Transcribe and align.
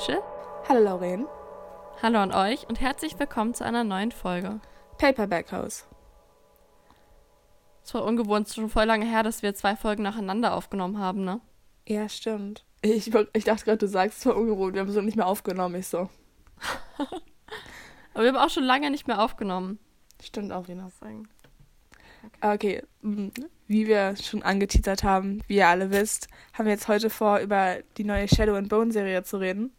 Rachel. 0.00 0.22
Hallo 0.66 0.82
Lauren. 0.82 1.26
Hallo 2.00 2.20
an 2.20 2.32
euch 2.32 2.66
und 2.66 2.80
herzlich 2.80 3.18
willkommen 3.18 3.52
zu 3.52 3.66
einer 3.66 3.84
neuen 3.84 4.12
Folge. 4.12 4.60
Paperback 4.96 5.52
House. 5.52 5.86
Es 7.84 7.92
war 7.92 8.04
ungewohnt, 8.04 8.48
schon 8.48 8.70
voll 8.70 8.86
lange 8.86 9.04
her, 9.04 9.22
dass 9.22 9.42
wir 9.42 9.54
zwei 9.54 9.76
Folgen 9.76 10.02
nacheinander 10.02 10.54
aufgenommen 10.54 10.98
haben, 10.98 11.22
ne? 11.24 11.42
Ja, 11.86 12.08
stimmt. 12.08 12.64
Ich, 12.80 13.14
ich 13.34 13.44
dachte 13.44 13.64
gerade, 13.66 13.76
du 13.76 13.88
sagst, 13.88 14.20
es 14.20 14.26
war 14.26 14.36
ungewohnt, 14.36 14.72
wir 14.72 14.80
haben 14.80 14.90
so 14.90 15.02
nicht 15.02 15.18
mehr 15.18 15.26
aufgenommen, 15.26 15.74
ich 15.74 15.88
so. 15.88 16.08
Aber 18.14 18.22
wir 18.22 18.28
haben 18.28 18.38
auch 18.38 18.48
schon 18.48 18.64
lange 18.64 18.90
nicht 18.90 19.06
mehr 19.06 19.22
aufgenommen. 19.22 19.78
Stimmt 20.22 20.50
auch 20.50 20.66
wieder. 20.68 20.88
Sagen. 20.98 21.28
Okay, 22.40 22.82
mm, 23.02 23.28
wie 23.66 23.86
wir 23.86 24.16
schon 24.16 24.42
angeteasert 24.42 25.04
haben, 25.04 25.42
wie 25.46 25.56
ihr 25.56 25.68
alle 25.68 25.90
wisst, 25.90 26.28
haben 26.52 26.66
wir 26.66 26.72
jetzt 26.72 26.88
heute 26.88 27.10
vor, 27.10 27.38
über 27.38 27.78
die 27.96 28.04
neue 28.04 28.28
Shadow 28.28 28.54
and 28.54 28.68
Bone 28.68 28.92
Serie 28.92 29.22
zu 29.22 29.38
reden. 29.38 29.72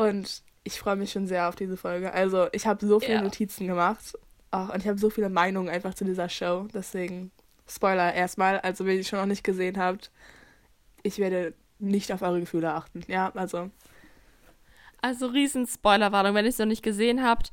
Und 0.00 0.42
ich 0.64 0.78
freue 0.78 0.96
mich 0.96 1.12
schon 1.12 1.26
sehr 1.26 1.48
auf 1.48 1.56
diese 1.56 1.76
Folge. 1.76 2.12
Also, 2.12 2.48
ich 2.52 2.66
habe 2.66 2.86
so 2.86 3.00
viele 3.00 3.14
ja. 3.14 3.22
Notizen 3.22 3.66
gemacht. 3.66 4.18
Ach, 4.50 4.72
und 4.72 4.80
ich 4.80 4.88
habe 4.88 4.98
so 4.98 5.10
viele 5.10 5.28
Meinungen 5.28 5.68
einfach 5.68 5.94
zu 5.94 6.04
dieser 6.04 6.28
Show. 6.28 6.68
Deswegen, 6.72 7.30
Spoiler 7.68 8.14
erstmal. 8.14 8.60
Also, 8.60 8.86
wenn 8.86 8.96
ihr 8.96 9.04
schon 9.04 9.18
noch 9.18 9.26
nicht 9.26 9.44
gesehen 9.44 9.78
habt, 9.78 10.10
ich 11.02 11.18
werde 11.18 11.54
nicht 11.78 12.12
auf 12.12 12.22
eure 12.22 12.40
Gefühle 12.40 12.72
achten. 12.72 13.02
Ja, 13.08 13.30
also. 13.34 13.70
Also, 15.02 15.26
riesen 15.26 15.66
Spoilerwarnung, 15.66 16.34
wenn 16.34 16.44
ihr 16.44 16.50
es 16.50 16.58
noch 16.58 16.66
nicht 16.66 16.82
gesehen 16.82 17.22
habt. 17.22 17.50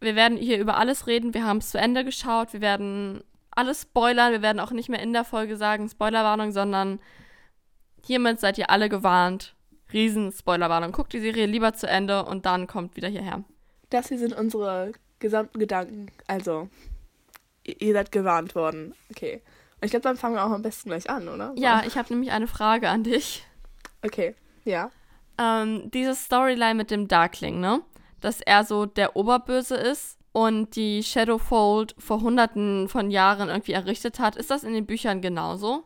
Wir 0.00 0.16
werden 0.16 0.38
hier 0.38 0.58
über 0.58 0.78
alles 0.78 1.06
reden. 1.06 1.34
Wir 1.34 1.44
haben 1.44 1.58
es 1.58 1.70
zu 1.70 1.78
Ende 1.78 2.04
geschaut. 2.04 2.54
Wir 2.54 2.62
werden 2.62 3.22
alles 3.50 3.82
spoilern. 3.82 4.32
Wir 4.32 4.42
werden 4.42 4.60
auch 4.60 4.70
nicht 4.70 4.88
mehr 4.88 5.02
in 5.02 5.12
der 5.12 5.24
Folge 5.24 5.58
sagen 5.58 5.88
Spoilerwarnung, 5.88 6.52
sondern 6.52 6.98
hiermit 8.06 8.40
seid 8.40 8.56
ihr 8.56 8.70
alle 8.70 8.88
gewarnt. 8.88 9.54
Riesen 9.92 10.32
Spoilerwarnung. 10.32 10.92
Guckt 10.92 11.12
die 11.12 11.20
Serie 11.20 11.46
lieber 11.46 11.72
zu 11.74 11.88
Ende 11.88 12.24
und 12.24 12.46
dann 12.46 12.66
kommt 12.66 12.96
wieder 12.96 13.08
hierher. 13.08 13.44
Das 13.90 14.08
hier 14.08 14.18
sind 14.18 14.32
unsere 14.34 14.92
gesamten 15.18 15.58
Gedanken. 15.58 16.06
Also, 16.26 16.68
ihr 17.64 17.92
seid 17.92 18.12
gewarnt 18.12 18.54
worden. 18.54 18.94
Okay. 19.10 19.42
Und 19.80 19.86
ich 19.86 19.90
glaube, 19.90 20.04
dann 20.04 20.16
fangen 20.16 20.34
wir 20.34 20.44
auch 20.44 20.50
am 20.50 20.62
besten 20.62 20.90
gleich 20.90 21.08
an, 21.08 21.28
oder? 21.28 21.52
Ja, 21.56 21.82
ich 21.86 21.96
habe 21.96 22.12
nämlich 22.12 22.32
eine 22.32 22.46
Frage 22.46 22.88
an 22.88 23.02
dich. 23.02 23.46
Okay, 24.02 24.34
ja. 24.64 24.90
Ähm, 25.38 25.90
diese 25.90 26.14
Storyline 26.14 26.74
mit 26.74 26.90
dem 26.90 27.08
Darkling, 27.08 27.60
ne? 27.60 27.82
dass 28.20 28.40
er 28.40 28.64
so 28.64 28.86
der 28.86 29.16
Oberböse 29.16 29.74
ist 29.74 30.18
und 30.32 30.76
die 30.76 31.02
Shadowfold 31.02 31.94
vor 31.98 32.20
hunderten 32.20 32.88
von 32.88 33.10
Jahren 33.10 33.48
irgendwie 33.48 33.72
errichtet 33.72 34.18
hat. 34.18 34.36
Ist 34.36 34.50
das 34.50 34.64
in 34.64 34.74
den 34.74 34.86
Büchern 34.86 35.20
genauso? 35.20 35.84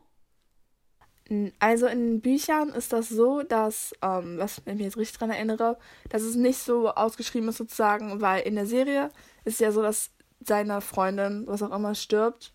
Also 1.59 1.87
in 1.87 2.21
Büchern 2.21 2.69
ist 2.71 2.93
das 2.93 3.09
so, 3.09 3.43
dass, 3.43 3.95
ähm, 4.03 4.37
was 4.39 4.59
ich 4.59 4.65
mich 4.67 4.81
jetzt 4.81 4.99
richtig 4.99 5.19
dran 5.19 5.31
erinnere, 5.31 5.79
dass 6.11 6.23
es 6.23 6.35
nicht 6.35 6.59
so 6.59 6.91
ausgeschrieben 6.91 7.49
ist 7.49 7.57
sozusagen, 7.57 8.21
weil 8.21 8.43
in 8.43 8.57
der 8.57 8.67
Serie 8.67 9.11
ist 9.45 9.59
ja 9.61 9.73
so, 9.73 9.81
dass 9.81 10.11
seine 10.41 10.83
Freundin, 10.83 11.47
was 11.47 11.63
auch 11.63 11.75
immer, 11.75 11.95
stirbt. 11.95 12.53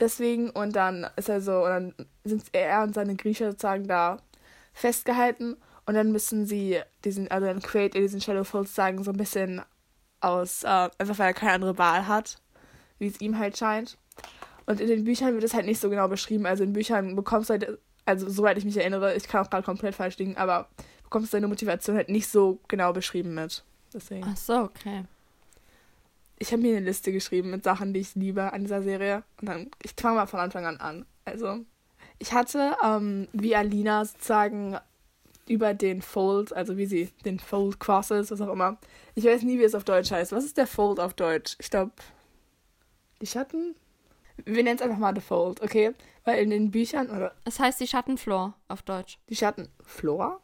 Deswegen 0.00 0.50
und 0.50 0.74
dann 0.74 1.06
ist 1.16 1.28
er 1.28 1.40
so, 1.40 1.64
und 1.64 1.68
dann 1.68 1.94
sind 2.24 2.44
er 2.52 2.82
und 2.82 2.94
seine 2.94 3.14
Griecher 3.14 3.52
sozusagen 3.52 3.86
da 3.86 4.18
festgehalten 4.72 5.56
und 5.86 5.94
dann 5.94 6.10
müssen 6.10 6.46
sie 6.46 6.80
diesen, 7.04 7.30
also 7.30 7.46
dann 7.46 7.62
create 7.62 7.94
diesen 7.94 8.20
Shadowfold 8.20 8.68
sagen, 8.68 9.04
so 9.04 9.12
ein 9.12 9.16
bisschen 9.16 9.62
aus, 10.20 10.64
äh, 10.64 10.90
einfach 10.98 11.18
weil 11.18 11.28
er 11.28 11.34
keine 11.34 11.52
andere 11.52 11.78
Wahl 11.78 12.08
hat, 12.08 12.40
wie 12.98 13.06
es 13.06 13.20
ihm 13.20 13.38
halt 13.38 13.56
scheint. 13.56 13.98
Und 14.66 14.80
in 14.80 14.88
den 14.88 15.04
Büchern 15.04 15.34
wird 15.34 15.44
es 15.44 15.54
halt 15.54 15.66
nicht 15.66 15.80
so 15.80 15.90
genau 15.90 16.08
beschrieben. 16.08 16.46
Also 16.46 16.64
in 16.64 16.72
Büchern 16.72 17.16
bekommst 17.16 17.50
du 17.50 17.54
halt, 17.54 17.78
also 18.04 18.28
soweit 18.28 18.58
ich 18.58 18.64
mich 18.64 18.76
erinnere, 18.76 19.14
ich 19.14 19.28
kann 19.28 19.44
auch 19.44 19.50
gerade 19.50 19.64
komplett 19.64 19.94
falsch 19.94 20.18
liegen, 20.18 20.36
aber 20.36 20.68
bekommst 21.04 21.32
du 21.32 21.36
deine 21.36 21.48
Motivation 21.48 21.96
halt 21.96 22.08
nicht 22.08 22.28
so 22.28 22.58
genau 22.68 22.92
beschrieben 22.92 23.34
mit. 23.34 23.64
Deswegen. 23.92 24.26
Ach 24.26 24.36
so, 24.36 24.54
okay. 24.62 25.04
Ich 26.38 26.50
habe 26.52 26.62
mir 26.62 26.76
eine 26.76 26.86
Liste 26.86 27.12
geschrieben 27.12 27.50
mit 27.50 27.62
Sachen, 27.62 27.92
die 27.92 28.00
ich 28.00 28.14
liebe 28.14 28.52
an 28.52 28.62
dieser 28.62 28.82
Serie. 28.82 29.22
Und 29.40 29.48
dann, 29.48 29.70
ich 29.82 29.92
fange 29.96 30.16
mal 30.16 30.26
von 30.26 30.40
Anfang 30.40 30.66
an 30.66 30.78
an. 30.78 31.06
Also, 31.24 31.60
ich 32.18 32.32
hatte, 32.32 32.74
ähm, 32.82 33.28
wie 33.32 33.54
Alina 33.54 34.04
sozusagen 34.04 34.78
über 35.46 35.74
den 35.74 36.02
Fold, 36.02 36.52
also 36.52 36.76
wie 36.76 36.86
sie 36.86 37.10
den 37.24 37.38
Fold 37.38 37.78
crosses, 37.78 38.30
was 38.30 38.40
auch 38.40 38.52
immer. 38.52 38.78
Ich 39.14 39.24
weiß 39.24 39.42
nie, 39.42 39.58
wie 39.58 39.64
es 39.64 39.74
auf 39.74 39.84
Deutsch 39.84 40.10
heißt. 40.10 40.32
Was 40.32 40.44
ist 40.44 40.56
der 40.56 40.66
Fold 40.66 40.98
auf 40.98 41.14
Deutsch? 41.14 41.56
Ich 41.60 41.70
glaube, 41.70 41.92
die 43.20 43.26
Schatten? 43.26 43.74
Wir 44.44 44.62
nennen 44.62 44.76
es 44.76 44.82
einfach 44.82 44.98
mal 44.98 45.14
The 45.14 45.20
Fold, 45.20 45.62
okay? 45.62 45.94
Weil 46.24 46.42
in 46.42 46.50
den 46.50 46.70
Büchern, 46.70 47.10
oder? 47.10 47.34
Es 47.44 47.58
heißt 47.58 47.80
die 47.80 47.86
Schattenflor 47.86 48.54
auf 48.68 48.82
Deutsch. 48.82 49.18
Die 49.28 49.36
Schattenflor? 49.36 50.40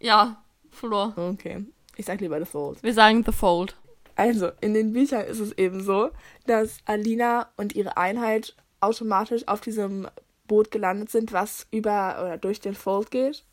Ja, 0.00 0.42
Flor. 0.70 1.14
Okay. 1.16 1.64
Ich 1.96 2.06
sag 2.06 2.20
lieber 2.20 2.38
The 2.38 2.44
Fold. 2.44 2.82
Wir 2.82 2.94
sagen 2.94 3.24
The 3.24 3.32
Fold. 3.32 3.76
Also, 4.14 4.50
in 4.60 4.74
den 4.74 4.92
Büchern 4.92 5.24
ist 5.24 5.40
es 5.40 5.52
eben 5.52 5.82
so, 5.82 6.10
dass 6.46 6.78
Alina 6.84 7.50
und 7.56 7.74
ihre 7.74 7.96
Einheit 7.96 8.54
automatisch 8.80 9.46
auf 9.48 9.60
diesem 9.60 10.08
Boot 10.46 10.70
gelandet 10.70 11.10
sind, 11.10 11.32
was 11.32 11.66
über 11.70 12.16
oder 12.20 12.38
durch 12.38 12.60
den 12.60 12.74
Fold 12.74 13.10
geht. 13.10 13.44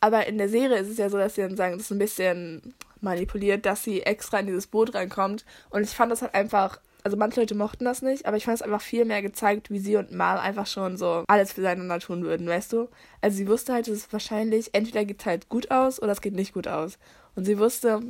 Aber 0.00 0.26
in 0.26 0.38
der 0.38 0.48
Serie 0.48 0.78
ist 0.78 0.90
es 0.90 0.98
ja 0.98 1.08
so, 1.08 1.16
dass 1.16 1.34
sie 1.34 1.42
dann 1.42 1.56
sagen, 1.56 1.74
das 1.74 1.86
ist 1.86 1.92
ein 1.92 1.98
bisschen 1.98 2.74
manipuliert, 3.00 3.64
dass 3.66 3.82
sie 3.82 4.02
extra 4.02 4.40
in 4.40 4.46
dieses 4.46 4.66
Boot 4.66 4.94
reinkommt. 4.94 5.44
Und 5.70 5.82
ich 5.82 5.90
fand 5.90 6.12
das 6.12 6.22
halt 6.22 6.34
einfach, 6.34 6.80
also 7.04 7.18
manche 7.18 7.40
Leute 7.40 7.54
mochten 7.54 7.84
das 7.84 8.00
nicht, 8.02 8.26
aber 8.26 8.38
ich 8.38 8.46
fand 8.46 8.56
es 8.56 8.62
einfach 8.62 8.80
viel 8.80 9.04
mehr 9.04 9.20
gezeigt, 9.20 9.70
wie 9.70 9.78
sie 9.78 9.96
und 9.96 10.12
Mal 10.12 10.38
einfach 10.38 10.66
schon 10.66 10.96
so 10.96 11.24
alles 11.28 11.52
füreinander 11.52 12.00
tun 12.00 12.24
würden, 12.24 12.48
weißt 12.48 12.72
du? 12.72 12.88
Also 13.20 13.36
sie 13.36 13.46
wusste 13.46 13.74
halt, 13.74 13.86
dass 13.86 13.94
es 13.94 14.12
wahrscheinlich, 14.12 14.70
entweder 14.72 15.04
geht 15.04 15.20
es 15.20 15.26
halt 15.26 15.48
gut 15.50 15.70
aus 15.70 16.00
oder 16.02 16.12
es 16.12 16.22
geht 16.22 16.34
nicht 16.34 16.54
gut 16.54 16.66
aus. 16.66 16.98
Und 17.36 17.44
sie 17.44 17.58
wusste, 17.58 18.00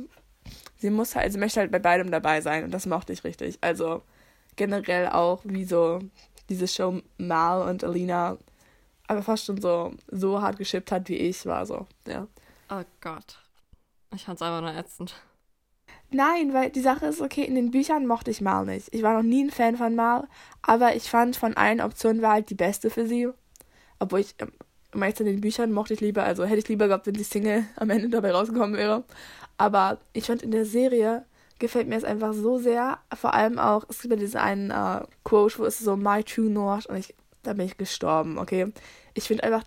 sie 0.77 0.89
muss 0.89 1.15
halt, 1.15 1.33
sie 1.33 1.37
möchte 1.37 1.59
halt 1.59 1.71
bei 1.71 1.79
beidem 1.79 2.09
dabei 2.09 2.39
sein 2.39 2.63
und 2.63 2.71
das 2.71 2.85
mochte 2.85 3.11
ich 3.11 3.25
richtig. 3.25 3.57
Also 3.59 4.01
generell 4.55 5.09
auch, 5.09 5.41
wie 5.43 5.65
so 5.65 5.99
diese 6.49 6.67
Show 6.67 7.01
Mal 7.17 7.69
und 7.69 7.83
Alina 7.83 8.37
aber 9.07 9.21
fast 9.21 9.45
schon 9.45 9.61
so, 9.61 9.93
so 10.07 10.41
hart 10.41 10.57
geschippt 10.57 10.91
hat, 10.91 11.09
wie 11.09 11.17
ich 11.17 11.45
war, 11.45 11.65
so, 11.65 11.85
ja. 12.07 12.27
Oh 12.69 12.81
Gott. 13.01 13.39
Ich 14.15 14.25
fand's 14.25 14.41
einfach 14.41 14.61
nur 14.61 14.73
ätzend. 14.73 15.13
Nein, 16.11 16.53
weil 16.53 16.69
die 16.69 16.81
Sache 16.81 17.07
ist, 17.07 17.21
okay, 17.21 17.43
in 17.43 17.55
den 17.55 17.71
Büchern 17.71 18.05
mochte 18.05 18.31
ich 18.31 18.41
Mal 18.41 18.65
nicht. 18.65 18.93
Ich 18.93 19.03
war 19.03 19.15
noch 19.15 19.23
nie 19.23 19.43
ein 19.43 19.51
Fan 19.51 19.75
von 19.75 19.95
Mal, 19.95 20.27
aber 20.61 20.95
ich 20.95 21.09
fand 21.09 21.35
von 21.35 21.55
allen 21.55 21.81
Optionen 21.81 22.21
war 22.21 22.33
halt 22.33 22.49
die 22.49 22.55
beste 22.55 22.89
für 22.89 23.07
sie. 23.07 23.29
Obwohl 23.99 24.19
ich, 24.21 24.35
ähm, 24.39 24.51
meist 24.93 25.19
in 25.19 25.25
den 25.25 25.41
Büchern 25.41 25.71
mochte 25.71 25.93
ich 25.93 26.01
lieber, 26.01 26.23
also 26.23 26.45
hätte 26.45 26.59
ich 26.59 26.69
lieber 26.69 26.87
gehabt, 26.87 27.07
wenn 27.07 27.13
die 27.15 27.23
Single 27.23 27.65
am 27.75 27.89
Ende 27.89 28.09
dabei 28.09 28.31
rausgekommen 28.31 28.77
wäre. 28.77 29.03
Aber 29.57 29.99
ich 30.13 30.25
fand 30.25 30.41
in 30.41 30.51
der 30.51 30.65
Serie 30.65 31.25
gefällt 31.57 31.87
mir 31.87 31.95
es 31.95 32.03
einfach 32.03 32.33
so 32.33 32.57
sehr. 32.57 32.99
Vor 33.15 33.33
allem 33.33 33.59
auch, 33.59 33.85
es 33.87 34.01
gibt 34.01 34.13
ja 34.13 34.19
diesen 34.19 34.39
einen 34.39 34.71
äh, 34.71 35.05
Quote, 35.23 35.59
wo 35.59 35.65
es 35.65 35.79
so 35.79 35.95
My 35.95 36.23
True 36.23 36.49
North 36.49 36.85
und 36.87 36.97
ich 36.97 37.15
da 37.45 37.53
bin 37.53 37.65
ich 37.65 37.77
gestorben, 37.77 38.37
okay? 38.37 38.71
Ich 39.13 39.25
finde 39.25 39.43
einfach, 39.43 39.63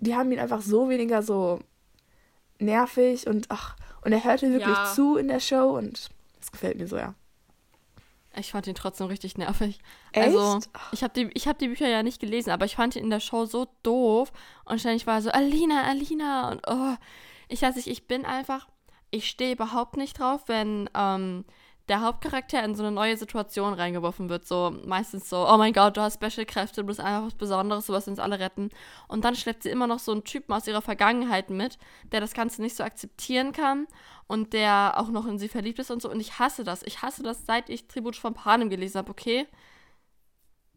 die 0.00 0.14
haben 0.14 0.32
ihn 0.32 0.38
einfach 0.38 0.62
so 0.62 0.88
weniger 0.88 1.22
so 1.22 1.60
nervig 2.58 3.26
und 3.26 3.46
ach, 3.50 3.76
und 4.02 4.12
er 4.12 4.24
hörte 4.24 4.50
wirklich 4.50 4.76
ja. 4.76 4.92
zu 4.92 5.16
in 5.16 5.28
der 5.28 5.40
Show 5.40 5.76
und 5.76 6.10
das 6.38 6.52
gefällt 6.52 6.78
mir 6.78 6.88
so, 6.88 6.96
ja. 6.96 7.14
Ich 8.36 8.52
fand 8.52 8.66
ihn 8.66 8.74
trotzdem 8.74 9.06
richtig 9.08 9.36
nervig. 9.36 9.80
Echt? 10.12 10.26
Also, 10.26 10.60
ich 10.92 11.02
habe 11.02 11.12
die, 11.14 11.40
hab 11.40 11.58
die 11.58 11.68
Bücher 11.68 11.88
ja 11.88 12.02
nicht 12.02 12.20
gelesen, 12.20 12.50
aber 12.50 12.66
ich 12.66 12.76
fand 12.76 12.94
ihn 12.94 13.04
in 13.04 13.10
der 13.10 13.20
Show 13.20 13.46
so 13.46 13.66
doof. 13.82 14.32
Und 14.64 14.78
ständig 14.78 15.06
war 15.06 15.16
er 15.16 15.22
so, 15.22 15.30
Alina, 15.30 15.84
Alina. 15.84 16.50
Und 16.50 16.60
oh, 16.68 16.94
ich 17.48 17.62
weiß 17.62 17.76
nicht, 17.76 17.88
ich 17.88 18.06
bin 18.06 18.24
einfach, 18.24 18.68
ich 19.10 19.28
stehe 19.28 19.54
überhaupt 19.54 19.96
nicht 19.96 20.20
drauf, 20.20 20.42
wenn 20.46 20.88
ähm, 20.94 21.44
der 21.88 22.02
Hauptcharakter 22.02 22.62
in 22.62 22.74
so 22.74 22.82
eine 22.82 22.92
neue 22.92 23.16
Situation 23.16 23.72
reingeworfen 23.72 24.28
wird. 24.28 24.46
So 24.46 24.74
meistens 24.84 25.28
so, 25.28 25.48
oh 25.48 25.56
mein 25.56 25.72
Gott, 25.72 25.96
du 25.96 26.02
hast 26.02 26.22
Special-Kräfte, 26.22 26.82
du 26.82 26.86
bist 26.86 27.00
einfach 27.00 27.26
was 27.26 27.34
Besonderes, 27.34 27.86
du 27.86 27.92
wirst 27.92 28.08
uns 28.08 28.18
alle 28.18 28.38
retten. 28.38 28.70
Und 29.08 29.24
dann 29.24 29.34
schleppt 29.34 29.62
sie 29.62 29.70
immer 29.70 29.86
noch 29.86 29.98
so 29.98 30.12
einen 30.12 30.24
Typen 30.24 30.52
aus 30.52 30.66
ihrer 30.66 30.82
Vergangenheit 30.82 31.50
mit, 31.50 31.78
der 32.12 32.20
das 32.20 32.34
Ganze 32.34 32.60
nicht 32.60 32.76
so 32.76 32.84
akzeptieren 32.84 33.52
kann 33.52 33.86
und 34.26 34.52
der 34.52 34.94
auch 34.96 35.08
noch 35.08 35.26
in 35.26 35.38
sie 35.38 35.48
verliebt 35.48 35.78
ist 35.78 35.90
und 35.90 36.02
so. 36.02 36.10
Und 36.10 36.20
ich 36.20 36.38
hasse 36.38 36.64
das. 36.64 36.82
Ich 36.82 37.02
hasse 37.02 37.22
das, 37.22 37.46
seit 37.46 37.70
ich 37.70 37.88
Tribut 37.88 38.16
von 38.16 38.34
Panem 38.34 38.68
gelesen 38.68 38.98
habe, 38.98 39.10
okay? 39.10 39.46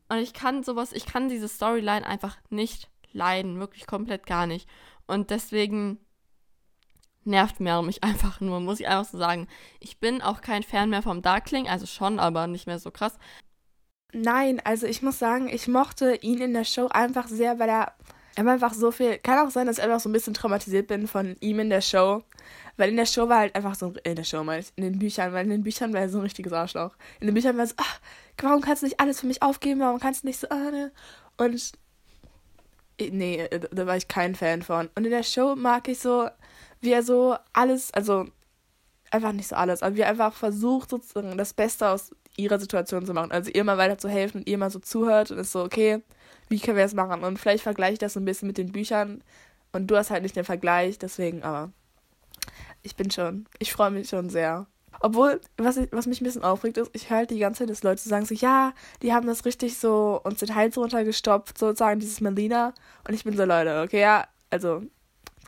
Und 0.08 0.18
ich 0.18 0.34
kann 0.34 0.64
sowas, 0.64 0.94
ich 0.94 1.06
kann 1.06 1.30
diese 1.30 1.48
Storyline 1.48 2.06
einfach 2.06 2.38
nicht 2.50 2.90
leiden. 3.12 3.60
Wirklich 3.60 3.88
komplett 3.88 4.26
gar 4.26 4.48
nicht. 4.48 4.68
Und 5.08 5.30
deswegen 5.30 6.00
nervt 7.24 7.60
Meryl 7.60 7.86
mich 7.86 8.04
einfach 8.04 8.42
nur, 8.42 8.60
muss 8.60 8.80
ich 8.80 8.88
einfach 8.88 9.10
so 9.10 9.18
sagen. 9.18 9.48
Ich 9.80 10.00
bin 10.00 10.22
auch 10.22 10.42
kein 10.42 10.64
Fan 10.64 10.90
mehr 10.90 11.02
vom 11.02 11.22
Darkling, 11.22 11.68
also 11.68 11.86
schon, 11.86 12.20
aber 12.20 12.48
nicht 12.48 12.68
mehr 12.68 12.80
so 12.80 12.92
krass. 12.92 13.18
Nein, 14.14 14.62
also 14.64 14.88
ich 14.88 15.02
muss 15.02 15.20
sagen, 15.20 15.48
ich 15.48 15.68
mochte 15.68 16.16
ihn 16.16 16.42
in 16.42 16.54
der 16.54 16.66
Show 16.66 16.88
einfach 16.88 17.28
sehr, 17.28 17.60
weil 17.60 17.70
er, 17.70 17.94
er 18.36 18.46
war 18.46 18.54
einfach 18.54 18.74
so 18.74 18.92
viel. 18.92 19.18
Kann 19.18 19.48
auch 19.48 19.52
sein, 19.52 19.68
dass 19.68 19.78
ich 19.78 19.84
einfach 19.84 20.02
so 20.02 20.10
ein 20.10 20.14
bisschen 20.14 20.34
traumatisiert 20.34 20.88
bin 20.88 21.08
von 21.08 21.38
ihm 21.40 21.60
in 21.60 21.70
der 21.70 21.82
Show. 21.82 22.24
Weil 22.78 22.90
in 22.90 22.98
der 22.98 23.06
Show 23.06 23.30
war 23.30 23.40
halt 23.40 23.56
einfach 23.56 23.76
so, 23.76 23.94
in 24.04 24.16
der 24.16 24.24
Show 24.24 24.44
ich, 24.52 24.74
in 24.76 24.84
den 24.84 25.00
Büchern, 25.00 25.34
weil 25.34 25.46
in 25.46 25.52
den 25.52 25.64
Büchern 25.64 25.94
war 25.94 26.02
er 26.02 26.10
so 26.10 26.18
ein 26.18 26.24
richtiges 26.24 26.52
Arschloch. 26.52 26.96
In 27.20 27.28
den 27.28 27.34
Büchern 27.34 27.56
war 27.56 27.64
er 27.64 27.68
so, 27.68 27.76
ach, 27.78 28.00
warum 28.42 28.62
kannst 28.62 28.82
du 28.82 28.88
nicht 28.88 29.00
alles 29.00 29.20
für 29.20 29.28
mich 29.28 29.42
aufgeben, 29.42 29.80
warum 29.80 30.00
kannst 30.00 30.24
du 30.24 30.28
nicht 30.28 30.40
so, 30.40 30.50
ah, 30.50 30.72
ne? 30.72 30.92
Und, 31.38 31.74
nee, 33.00 33.48
da 33.72 33.86
war 33.86 33.98
ich 33.98 34.08
kein 34.08 34.36
Fan 34.36 34.62
von. 34.62 34.90
Und 34.96 35.06
in 35.06 35.12
der 35.12 35.24
Show 35.24 35.56
mag 35.56 35.88
ich 35.88 36.00
so, 36.00 36.28
wie 36.82 36.92
er 36.92 37.04
so 37.04 37.36
alles, 37.54 37.94
also 37.94 38.28
einfach 39.12 39.32
nicht 39.34 39.48
so 39.48 39.56
alles, 39.56 39.84
aber 39.84 39.96
wie 39.96 40.02
er 40.02 40.10
einfach 40.10 40.34
versucht, 40.34 40.90
sozusagen 40.90 41.38
das 41.38 41.54
Beste 41.54 41.90
aus 41.90 42.12
ihrer 42.38 42.60
Situation 42.60 43.06
zu 43.06 43.14
machen. 43.14 43.32
Also 43.32 43.52
ihr 43.52 43.64
mal 43.64 43.78
weiter 43.78 43.98
zu 43.98 44.10
helfen 44.10 44.40
und 44.40 44.48
ihr 44.48 44.58
mal 44.58 44.72
so 44.72 44.80
zuhört 44.80 45.32
und 45.32 45.38
ist 45.38 45.52
so, 45.52 45.64
okay, 45.64 46.02
wie 46.50 46.60
können 46.60 46.78
wir 46.78 46.84
das 46.84 46.94
machen? 46.94 47.24
Und 47.24 47.38
vielleicht 47.38 47.64
vergleiche 47.64 47.94
ich 47.94 48.00
das 48.00 48.14
so 48.14 48.20
ein 48.20 48.26
bisschen 48.26 48.48
mit 48.48 48.58
den 48.58 48.72
Büchern 48.72 49.24
und 49.74 49.88
du 49.88 49.98
hast 49.98 50.12
halt 50.12 50.24
nicht 50.24 50.36
den 50.36 50.46
Vergleich, 50.46 50.98
deswegen, 51.00 51.44
aber 51.44 51.72
ich 52.84 52.96
bin 52.96 53.12
schon, 53.12 53.46
ich 53.60 53.72
freue 53.72 53.92
mich 53.92 54.10
schon 54.10 54.30
sehr. 54.30 54.68
Obwohl, 55.00 55.42
was, 55.58 55.78
ich, 55.78 55.92
was 55.92 56.06
mich 56.06 56.22
ein 56.22 56.26
bisschen 56.26 56.44
aufregt, 56.44 56.78
ist, 56.78 56.92
ich 56.94 57.10
höre 57.10 57.18
halt 57.18 57.32
die 57.32 57.40
ganze 57.40 57.60
Zeit, 57.60 57.70
dass 57.70 57.84
Leute 57.84 58.08
sagen 58.08 58.26
so, 58.26 58.36
ja, 58.36 58.74
die 59.02 59.14
haben 59.14 59.26
das 59.26 59.46
richtig 59.46 59.78
so 59.78 60.22
uns 60.24 60.40
den 60.40 60.54
Hals 60.54 60.78
runtergestopft, 60.78 61.58
sozusagen, 61.58 62.00
dieses 62.00 62.22
Melina. 62.22 62.74
Und 63.08 63.14
ich 63.14 63.24
bin 63.24 63.36
so, 63.36 63.44
Leute, 63.44 63.82
okay, 63.82 64.02
ja, 64.02 64.28
also, 64.52 64.84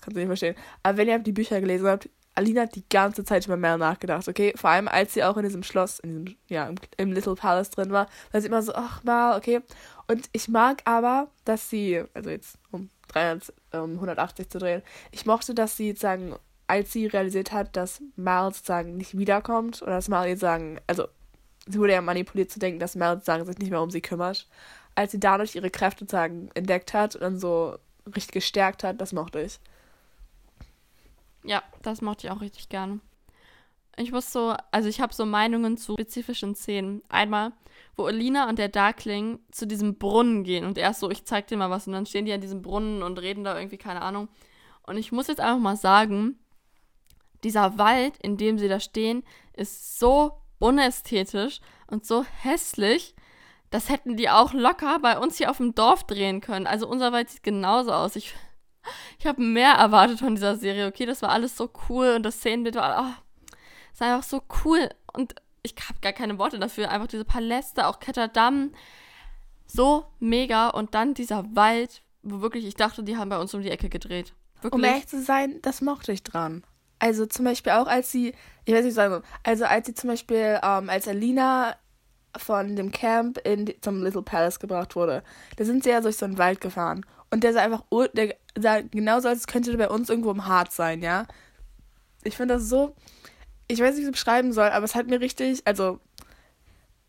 kannst 0.03 0.15
du 0.15 0.19
nicht 0.19 0.27
verstehen. 0.27 0.55
Aber 0.83 0.97
wenn 0.97 1.07
ihr 1.07 1.19
die 1.19 1.31
Bücher 1.31 1.59
gelesen 1.61 1.87
habt, 1.87 2.09
Alina 2.35 2.63
hat 2.63 2.75
die 2.75 2.87
ganze 2.89 3.23
Zeit 3.23 3.45
über 3.45 3.57
Mel 3.57 3.77
nachgedacht, 3.77 4.27
okay? 4.27 4.53
Vor 4.55 4.71
allem, 4.71 4.87
als 4.87 5.13
sie 5.13 5.23
auch 5.23 5.37
in 5.37 5.43
diesem 5.43 5.61
Schloss, 5.61 5.99
in 5.99 6.25
diesem, 6.25 6.37
ja, 6.47 6.67
im, 6.67 6.75
im 6.97 7.11
Little 7.11 7.35
Palace 7.35 7.69
drin 7.69 7.91
war, 7.91 8.07
war 8.31 8.41
sie 8.41 8.47
immer 8.47 8.63
so, 8.63 8.73
ach, 8.73 9.03
Mel, 9.03 9.37
okay. 9.37 9.61
Und 10.07 10.29
ich 10.31 10.47
mag 10.47 10.81
aber, 10.85 11.27
dass 11.45 11.69
sie, 11.69 12.03
also 12.13 12.31
jetzt 12.31 12.57
um 12.71 12.89
300, 13.09 13.53
um 13.73 13.93
180 13.93 14.49
zu 14.49 14.57
drehen, 14.57 14.81
ich 15.11 15.27
mochte, 15.27 15.53
dass 15.53 15.77
sie 15.77 15.89
sozusagen 15.89 16.35
als 16.67 16.91
sie 16.91 17.05
realisiert 17.05 17.51
hat, 17.51 17.75
dass 17.75 18.01
Mal 18.15 18.51
sozusagen 18.51 18.97
nicht 18.97 19.17
wiederkommt 19.17 19.81
oder 19.81 19.91
dass 19.91 20.09
Mal 20.09 20.27
jetzt 20.27 20.39
sagen, 20.39 20.79
also 20.87 21.07
sie 21.67 21.79
wurde 21.79 21.93
ja 21.93 22.01
manipuliert 22.01 22.51
zu 22.51 22.59
denken, 22.59 22.79
dass 22.79 22.95
Mal 22.95 23.15
sozusagen 23.15 23.45
sich 23.45 23.57
nicht 23.57 23.71
mehr 23.71 23.81
um 23.81 23.91
sie 23.91 24.01
kümmert, 24.01 24.47
als 24.95 25.11
sie 25.11 25.19
dadurch 25.19 25.55
ihre 25.55 25.69
Kräfte 25.69 26.01
sozusagen 26.01 26.49
entdeckt 26.53 26.93
hat 26.93 27.15
und 27.15 27.21
dann 27.21 27.39
so 27.39 27.77
richtig 28.07 28.31
gestärkt 28.31 28.83
hat, 28.83 28.99
das 29.01 29.13
mochte 29.13 29.41
ich. 29.41 29.59
Ja, 31.43 31.63
das 31.81 32.01
mochte 32.01 32.27
ich 32.27 32.31
auch 32.31 32.41
richtig 32.41 32.69
gerne. 32.69 32.99
Ich 33.95 34.11
muss 34.11 34.31
so, 34.31 34.55
also 34.71 34.89
ich 34.89 35.01
habe 35.01 35.13
so 35.13 35.25
Meinungen 35.25 35.77
zu 35.77 35.93
spezifischen 35.93 36.55
Szenen. 36.55 37.03
Einmal, 37.09 37.51
wo 37.95 38.05
Alina 38.05 38.49
und 38.49 38.57
der 38.57 38.69
Darkling 38.69 39.39
zu 39.51 39.67
diesem 39.67 39.99
Brunnen 39.99 40.43
gehen 40.43 40.65
und 40.65 40.77
erst 40.77 40.99
so, 40.99 41.11
ich 41.11 41.25
zeig 41.25 41.47
dir 41.47 41.57
mal 41.57 41.69
was 41.69 41.85
und 41.85 41.93
dann 41.93 42.07
stehen 42.07 42.25
die 42.25 42.33
an 42.33 42.41
diesem 42.41 42.61
Brunnen 42.61 43.03
und 43.03 43.21
reden 43.21 43.43
da 43.43 43.55
irgendwie, 43.55 43.77
keine 43.77 44.01
Ahnung. 44.01 44.29
Und 44.87 44.97
ich 44.97 45.11
muss 45.11 45.27
jetzt 45.27 45.39
einfach 45.39 45.61
mal 45.61 45.77
sagen, 45.77 46.39
dieser 47.43 47.77
Wald, 47.77 48.17
in 48.17 48.37
dem 48.37 48.57
sie 48.57 48.67
da 48.67 48.79
stehen, 48.79 49.23
ist 49.53 49.99
so 49.99 50.39
unästhetisch 50.59 51.59
und 51.87 52.05
so 52.05 52.23
hässlich. 52.41 53.15
Das 53.69 53.89
hätten 53.89 54.17
die 54.17 54.29
auch 54.29 54.53
locker 54.53 54.99
bei 54.99 55.17
uns 55.17 55.37
hier 55.37 55.49
auf 55.49 55.57
dem 55.57 55.75
Dorf 55.75 56.05
drehen 56.05 56.41
können. 56.41 56.67
Also 56.67 56.87
unser 56.87 57.11
Wald 57.11 57.29
sieht 57.29 57.43
genauso 57.43 57.91
aus. 57.91 58.15
Ich, 58.15 58.33
ich 59.19 59.25
habe 59.25 59.41
mehr 59.41 59.73
erwartet 59.73 60.19
von 60.19 60.35
dieser 60.35 60.55
Serie. 60.55 60.87
Okay, 60.87 61.05
das 61.05 61.21
war 61.21 61.29
alles 61.29 61.57
so 61.57 61.69
cool 61.89 62.13
und 62.15 62.23
das 62.23 62.37
Szenenbild 62.37 62.75
war, 62.75 63.03
oh, 63.03 63.55
ist 63.91 64.01
einfach 64.01 64.23
so 64.23 64.41
cool. 64.65 64.89
Und 65.13 65.35
ich 65.61 65.75
habe 65.87 65.99
gar 66.01 66.13
keine 66.13 66.37
Worte 66.37 66.59
dafür. 66.59 66.89
Einfach 66.89 67.07
diese 67.07 67.25
Paläste, 67.25 67.87
auch 67.87 67.99
Ketterdamm. 67.99 68.71
So 69.65 70.05
mega. 70.19 70.69
Und 70.69 70.93
dann 70.93 71.13
dieser 71.13 71.55
Wald, 71.55 72.01
wo 72.21 72.41
wirklich, 72.41 72.65
ich 72.65 72.75
dachte, 72.75 73.03
die 73.03 73.17
haben 73.17 73.29
bei 73.29 73.39
uns 73.39 73.53
um 73.53 73.61
die 73.61 73.71
Ecke 73.71 73.89
gedreht. 73.89 74.33
Wirklich. 74.61 74.73
Um 74.73 74.83
ehrlich 74.83 75.07
zu 75.07 75.21
sein, 75.21 75.59
das 75.61 75.81
mochte 75.81 76.11
ich 76.11 76.23
dran. 76.23 76.63
Also 76.99 77.25
zum 77.25 77.45
Beispiel 77.45 77.73
auch 77.73 77.87
als 77.87 78.11
sie, 78.11 78.33
ich 78.65 78.73
weiß 78.73 78.85
nicht 78.85 78.93
sagen, 78.93 79.23
also 79.43 79.65
als 79.65 79.87
sie 79.87 79.93
zum 79.93 80.09
Beispiel, 80.09 80.59
ähm, 80.63 80.89
als 80.89 81.07
Alina 81.07 81.75
von 82.37 82.75
dem 82.75 82.91
Camp 82.91 83.37
in 83.39 83.73
zum 83.81 84.01
Little 84.01 84.21
Palace 84.21 84.59
gebracht 84.59 84.95
wurde, 84.95 85.23
da 85.57 85.65
sind 85.65 85.83
sie 85.83 85.89
ja 85.89 86.01
durch 86.01 86.17
so 86.17 86.25
einen 86.25 86.37
Wald 86.37 86.61
gefahren. 86.61 87.05
Und 87.29 87.43
der 87.43 87.53
sah 87.53 87.61
einfach, 87.61 87.83
der 88.13 88.35
sah 88.57 88.81
genauso, 88.81 89.27
als 89.27 89.47
könnte 89.47 89.75
bei 89.77 89.89
uns 89.89 90.09
irgendwo 90.09 90.31
im 90.31 90.45
Harz 90.45 90.75
sein, 90.75 91.01
ja. 91.01 91.27
Ich 92.23 92.37
finde 92.37 92.55
das 92.55 92.69
so, 92.69 92.95
ich 93.67 93.79
weiß 93.79 93.95
nicht, 93.95 93.97
wie 93.97 94.01
ich 94.01 94.07
es 94.07 94.11
beschreiben 94.11 94.53
soll, 94.53 94.69
aber 94.69 94.85
es 94.85 94.95
hat 94.95 95.07
mir 95.07 95.19
richtig, 95.19 95.61
also 95.65 95.99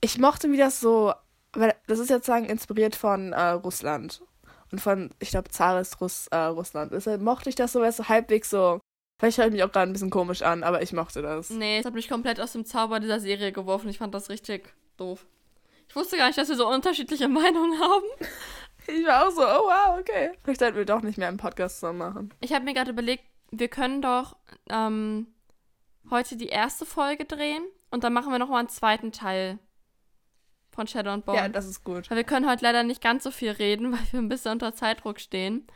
ich 0.00 0.18
mochte, 0.18 0.50
wie 0.50 0.56
das 0.56 0.80
so, 0.80 1.12
weil 1.52 1.74
das 1.86 1.98
ist 1.98 2.10
jetzt 2.10 2.26
sagen 2.26 2.46
inspiriert 2.46 2.96
von 2.96 3.32
äh, 3.32 3.50
Russland 3.50 4.22
und 4.72 4.80
von, 4.80 5.10
ich 5.20 5.30
glaube, 5.30 5.50
Zares 5.50 6.00
Russ, 6.00 6.26
äh, 6.28 6.36
Russland. 6.36 6.92
Deshalb 6.92 7.20
mochte 7.20 7.48
ich 7.48 7.54
das 7.54 7.72
so, 7.72 7.80
weil 7.80 7.90
es 7.90 7.96
so 7.96 8.08
halbwegs 8.08 8.50
so 8.50 8.80
Vielleicht 9.18 9.38
hört 9.38 9.52
mich 9.52 9.62
auch 9.62 9.70
gerade 9.70 9.90
ein 9.90 9.92
bisschen 9.92 10.10
komisch 10.10 10.42
an, 10.42 10.62
aber 10.64 10.82
ich 10.82 10.92
mochte 10.92 11.22
das. 11.22 11.50
Nee, 11.50 11.78
es 11.78 11.86
hat 11.86 11.94
mich 11.94 12.08
komplett 12.08 12.40
aus 12.40 12.52
dem 12.52 12.64
Zauber 12.64 12.98
dieser 13.00 13.20
Serie 13.20 13.52
geworfen. 13.52 13.88
Ich 13.88 13.98
fand 13.98 14.14
das 14.14 14.28
richtig 14.28 14.74
doof. 14.96 15.24
Ich 15.88 15.94
wusste 15.94 16.16
gar 16.16 16.26
nicht, 16.26 16.38
dass 16.38 16.48
wir 16.48 16.56
so 16.56 16.68
unterschiedliche 16.68 17.28
Meinungen 17.28 17.78
haben. 17.78 18.04
Ich 18.86 19.06
war 19.06 19.26
auch 19.26 19.30
so, 19.30 19.42
oh 19.42 19.66
wow, 19.66 19.98
okay. 19.98 20.32
Vielleicht 20.42 20.60
sollten 20.60 20.76
wir 20.76 20.84
doch 20.84 21.02
nicht 21.02 21.18
mehr 21.18 21.28
einen 21.28 21.36
Podcast 21.36 21.80
zusammen 21.80 21.98
machen. 21.98 22.34
Ich 22.40 22.52
habe 22.52 22.64
mir 22.64 22.74
gerade 22.74 22.90
überlegt, 22.90 23.24
wir 23.50 23.68
können 23.68 24.02
doch 24.02 24.36
ähm, 24.68 25.28
heute 26.10 26.36
die 26.36 26.48
erste 26.48 26.84
Folge 26.84 27.24
drehen 27.24 27.64
und 27.90 28.04
dann 28.04 28.12
machen 28.12 28.32
wir 28.32 28.38
nochmal 28.38 28.60
einen 28.60 28.68
zweiten 28.68 29.12
Teil 29.12 29.58
von 30.72 30.86
Shadow 30.86 31.10
and 31.10 31.24
Bone. 31.24 31.38
Ja, 31.38 31.48
das 31.48 31.66
ist 31.66 31.84
gut. 31.84 32.10
Weil 32.10 32.16
wir 32.18 32.24
können 32.24 32.48
heute 32.48 32.64
leider 32.64 32.82
nicht 32.82 33.00
ganz 33.00 33.24
so 33.24 33.30
viel 33.30 33.50
reden, 33.50 33.92
weil 33.92 34.00
wir 34.10 34.20
ein 34.20 34.28
bisschen 34.28 34.52
unter 34.52 34.74
Zeitdruck 34.74 35.20
stehen. 35.20 35.66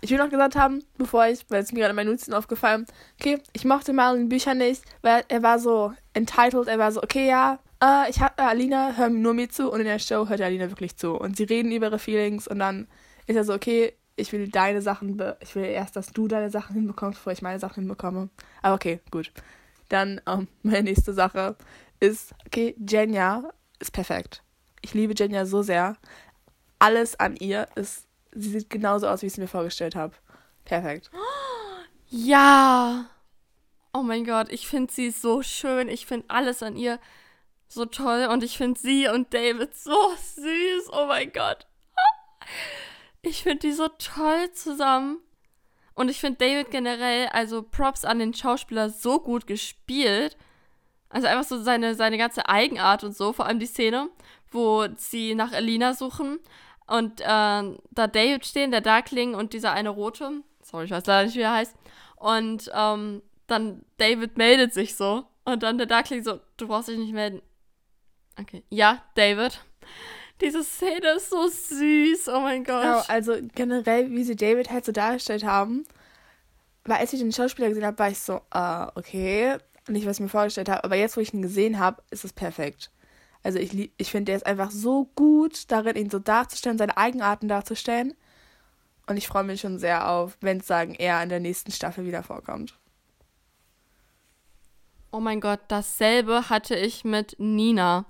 Ich 0.00 0.10
will 0.10 0.18
noch 0.18 0.30
gesagt 0.30 0.54
haben, 0.54 0.84
bevor 0.96 1.26
ich, 1.26 1.44
weil 1.48 1.62
es 1.62 1.72
mir 1.72 1.80
gerade 1.80 1.94
mein 1.94 2.06
Nutzen 2.06 2.32
aufgefallen, 2.32 2.86
okay, 3.18 3.40
ich 3.52 3.64
mochte 3.64 3.92
Marlon 3.92 4.28
Bücher 4.28 4.54
nicht, 4.54 4.82
weil 5.02 5.24
er 5.28 5.42
war 5.42 5.58
so 5.58 5.92
entitled, 6.12 6.68
er 6.68 6.78
war 6.78 6.92
so, 6.92 7.02
okay, 7.02 7.28
ja, 7.28 7.58
äh, 7.82 8.10
ich 8.10 8.20
hab, 8.20 8.38
äh, 8.38 8.42
Alina, 8.42 8.92
hör 8.96 9.08
nur 9.08 9.34
mir 9.34 9.48
zu 9.48 9.70
und 9.70 9.80
in 9.80 9.86
der 9.86 9.98
Show 9.98 10.28
hört 10.28 10.40
Alina 10.40 10.68
wirklich 10.70 10.96
zu. 10.96 11.14
Und 11.14 11.36
sie 11.36 11.44
reden 11.44 11.72
über 11.72 11.86
ihre 11.86 11.98
Feelings 11.98 12.48
und 12.48 12.58
dann 12.58 12.88
ist 13.26 13.36
er 13.36 13.44
so, 13.44 13.54
okay, 13.54 13.94
ich 14.16 14.32
will 14.32 14.48
deine 14.48 14.82
Sachen, 14.82 15.22
ich 15.40 15.54
will 15.54 15.64
erst, 15.64 15.96
dass 15.96 16.12
du 16.12 16.26
deine 16.28 16.50
Sachen 16.50 16.74
hinbekommst, 16.74 17.18
bevor 17.18 17.32
ich 17.32 17.42
meine 17.42 17.60
Sachen 17.60 17.82
hinbekomme. 17.82 18.30
Aber 18.62 18.74
okay, 18.74 19.00
gut. 19.10 19.32
Dann, 19.88 20.20
ähm, 20.26 20.48
meine 20.62 20.84
nächste 20.84 21.12
Sache 21.12 21.56
ist, 22.00 22.34
okay, 22.46 22.74
Jenya 22.78 23.44
ist 23.78 23.92
perfekt. 23.92 24.42
Ich 24.82 24.94
liebe 24.94 25.14
Jenya 25.14 25.46
so 25.46 25.62
sehr. 25.62 25.96
Alles 26.78 27.18
an 27.18 27.36
ihr 27.36 27.68
ist 27.74 28.08
sie 28.32 28.50
sieht 28.50 28.70
genauso 28.70 29.08
aus, 29.08 29.22
wie 29.22 29.26
ich 29.26 29.32
es 29.32 29.38
mir 29.38 29.48
vorgestellt 29.48 29.96
habe. 29.96 30.14
Perfekt. 30.64 31.10
Ja. 32.10 33.04
Oh 33.92 34.02
mein 34.02 34.24
Gott, 34.24 34.50
ich 34.50 34.66
finde 34.66 34.90
sie 34.90 35.10
so 35.10 35.42
schön. 35.42 35.90
Ich 35.90 36.06
finde 36.06 36.24
alles 36.28 36.62
an 36.62 36.74
ihr 36.74 36.98
so 37.68 37.84
toll. 37.84 38.28
Und 38.30 38.42
ich 38.42 38.56
finde 38.56 38.78
sie 38.78 39.08
und 39.08 39.32
David 39.32 39.74
so 39.74 39.96
süß. 40.16 40.90
Oh 40.92 41.06
mein 41.06 41.32
Gott. 41.32 41.66
Ich 43.22 43.42
finde 43.42 43.60
die 43.60 43.72
so 43.72 43.88
toll 43.88 44.50
zusammen. 44.52 45.18
Und 45.94 46.08
ich 46.08 46.20
finde 46.20 46.38
David 46.38 46.70
generell, 46.70 47.26
also 47.28 47.62
Props 47.62 48.04
an 48.04 48.20
den 48.20 48.32
Schauspieler, 48.32 48.88
so 48.88 49.20
gut 49.20 49.46
gespielt. 49.46 50.36
Also 51.08 51.26
einfach 51.26 51.44
so 51.44 51.60
seine, 51.60 51.94
seine 51.94 52.18
ganze 52.18 52.48
Eigenart 52.48 53.02
und 53.04 53.16
so. 53.16 53.32
Vor 53.32 53.46
allem 53.46 53.58
die 53.58 53.66
Szene, 53.66 54.08
wo 54.50 54.86
sie 54.96 55.34
nach 55.34 55.52
Elina 55.52 55.94
suchen 55.94 56.38
und 56.88 57.20
äh, 57.20 57.24
da 57.24 57.76
David 57.92 58.46
stehen, 58.46 58.70
der 58.70 58.80
Darkling 58.80 59.34
und 59.34 59.52
dieser 59.52 59.72
eine 59.72 59.90
Rote. 59.90 60.42
Sorry, 60.62 60.86
ich 60.86 60.90
weiß 60.90 61.04
leider 61.06 61.26
nicht, 61.26 61.36
wie 61.36 61.42
er 61.42 61.52
heißt. 61.52 61.76
Und 62.16 62.70
ähm, 62.74 63.22
dann 63.46 63.84
David 63.98 64.38
meldet 64.38 64.72
sich 64.72 64.96
so. 64.96 65.26
Und 65.44 65.62
dann 65.62 65.78
der 65.78 65.86
Darkling 65.86 66.24
so, 66.24 66.40
du 66.56 66.66
brauchst 66.66 66.88
dich 66.88 66.98
nicht 66.98 67.12
melden. 67.12 67.42
Okay. 68.40 68.62
Ja, 68.70 69.02
David. 69.14 69.60
Diese 70.40 70.62
Szene 70.62 71.14
ist 71.16 71.30
so 71.30 71.48
süß. 71.48 72.28
Oh 72.28 72.40
mein 72.40 72.64
Gott. 72.64 72.82
Genau, 72.82 73.02
also 73.08 73.36
generell, 73.54 74.10
wie 74.10 74.24
sie 74.24 74.36
David 74.36 74.70
halt 74.70 74.84
so 74.84 74.92
dargestellt 74.92 75.44
haben. 75.44 75.84
Weil 76.84 76.98
als 76.98 77.12
ich 77.12 77.20
den 77.20 77.32
Schauspieler 77.32 77.68
gesehen 77.68 77.84
habe, 77.84 77.98
war 77.98 78.10
ich 78.10 78.20
so, 78.20 78.40
äh, 78.52 78.86
okay. 78.94 79.56
Nicht, 79.88 80.06
was 80.06 80.16
ich 80.16 80.22
mir 80.22 80.28
vorgestellt 80.28 80.68
habe. 80.68 80.84
Aber 80.84 80.96
jetzt, 80.96 81.16
wo 81.16 81.20
ich 81.20 81.34
ihn 81.34 81.42
gesehen 81.42 81.78
habe, 81.78 82.02
ist 82.10 82.24
es 82.24 82.32
perfekt. 82.32 82.90
Also 83.42 83.58
ich, 83.58 83.90
ich 83.96 84.10
finde, 84.10 84.26
der 84.26 84.36
ist 84.36 84.46
einfach 84.46 84.70
so 84.70 85.10
gut 85.14 85.70
darin, 85.70 85.96
ihn 85.96 86.10
so 86.10 86.18
darzustellen, 86.18 86.78
seine 86.78 86.96
Eigenarten 86.96 87.48
darzustellen. 87.48 88.14
Und 89.06 89.16
ich 89.16 89.26
freue 89.26 89.44
mich 89.44 89.60
schon 89.60 89.78
sehr 89.78 90.10
auf, 90.10 90.36
wenn 90.40 90.58
es 90.58 90.66
sagen, 90.66 90.94
er 90.94 91.22
in 91.22 91.30
der 91.30 91.40
nächsten 91.40 91.72
Staffel 91.72 92.04
wieder 92.04 92.22
vorkommt. 92.22 92.78
Oh 95.10 95.20
mein 95.20 95.40
Gott, 95.40 95.60
dasselbe 95.68 96.50
hatte 96.50 96.76
ich 96.76 97.04
mit 97.04 97.36
Nina. 97.38 98.04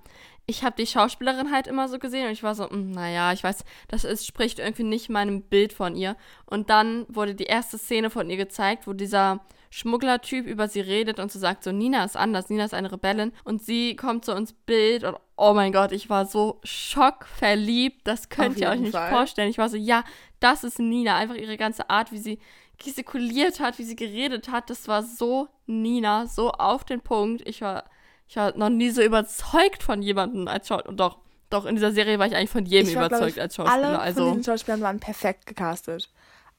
Ich 0.46 0.64
habe 0.64 0.76
die 0.76 0.86
Schauspielerin 0.86 1.52
halt 1.52 1.66
immer 1.66 1.88
so 1.88 1.98
gesehen 1.98 2.26
und 2.26 2.32
ich 2.32 2.42
war 2.42 2.54
so, 2.54 2.68
hm, 2.68 2.90
naja, 2.90 3.32
ich 3.32 3.44
weiß, 3.44 3.64
das 3.88 4.04
ist, 4.04 4.26
spricht 4.26 4.58
irgendwie 4.58 4.82
nicht 4.82 5.10
meinem 5.10 5.42
Bild 5.42 5.72
von 5.72 5.94
ihr. 5.94 6.16
Und 6.46 6.70
dann 6.70 7.04
wurde 7.08 7.34
die 7.34 7.44
erste 7.44 7.78
Szene 7.78 8.10
von 8.10 8.30
ihr 8.30 8.38
gezeigt, 8.38 8.86
wo 8.86 8.94
dieser 8.94 9.40
Schmugglertyp 9.70 10.46
über 10.46 10.66
sie 10.66 10.80
redet 10.80 11.20
und 11.20 11.30
so 11.30 11.38
sagt 11.38 11.62
so, 11.62 11.72
Nina 11.72 12.02
ist 12.04 12.16
anders, 12.16 12.48
Nina 12.48 12.64
ist 12.64 12.74
eine 12.74 12.90
Rebellin 12.90 13.32
und 13.44 13.62
sie 13.62 13.94
kommt 13.96 14.24
so 14.24 14.32
ins 14.32 14.52
Bild 14.52 15.04
und 15.04 15.16
oh 15.36 15.52
mein 15.52 15.72
Gott, 15.72 15.92
ich 15.92 16.08
war 16.08 16.24
so 16.24 16.58
schockverliebt, 16.64 18.06
das 18.06 18.30
könnt 18.30 18.58
ihr 18.58 18.70
euch 18.70 18.80
nicht 18.80 18.92
Fall. 18.92 19.10
vorstellen. 19.10 19.50
Ich 19.50 19.58
war 19.58 19.68
so, 19.68 19.76
ja, 19.76 20.04
das 20.40 20.64
ist 20.64 20.78
Nina, 20.78 21.16
einfach 21.16 21.34
ihre 21.34 21.58
ganze 21.58 21.90
Art, 21.90 22.12
wie 22.12 22.18
sie 22.18 22.38
gestikuliert 22.78 23.60
hat, 23.60 23.78
wie 23.78 23.84
sie 23.84 23.96
geredet 23.96 24.50
hat, 24.50 24.70
das 24.70 24.88
war 24.88 25.02
so 25.02 25.48
Nina, 25.66 26.26
so 26.26 26.52
auf 26.52 26.84
den 26.84 27.00
Punkt. 27.00 27.46
Ich 27.46 27.60
war, 27.60 27.84
ich 28.28 28.36
war 28.36 28.56
noch 28.56 28.70
nie 28.70 28.90
so 28.90 29.02
überzeugt 29.02 29.82
von 29.82 30.02
jemandem 30.02 30.48
als 30.48 30.68
Schauspieler. 30.68 30.94
Doch, 30.94 31.18
doch, 31.50 31.66
in 31.66 31.74
dieser 31.74 31.92
Serie 31.92 32.18
war 32.18 32.26
ich 32.26 32.36
eigentlich 32.36 32.50
von 32.50 32.66
jedem 32.66 32.94
war, 32.94 33.06
überzeugt 33.06 33.36
ich, 33.36 33.40
als 33.40 33.54
Schauspieler. 33.54 33.88
Alle 33.88 33.98
also. 33.98 34.24
von 34.24 34.38
diesen 34.38 34.44
Schauspielern 34.44 34.80
waren 34.80 35.00
perfekt 35.00 35.46
gecastet. 35.46 36.10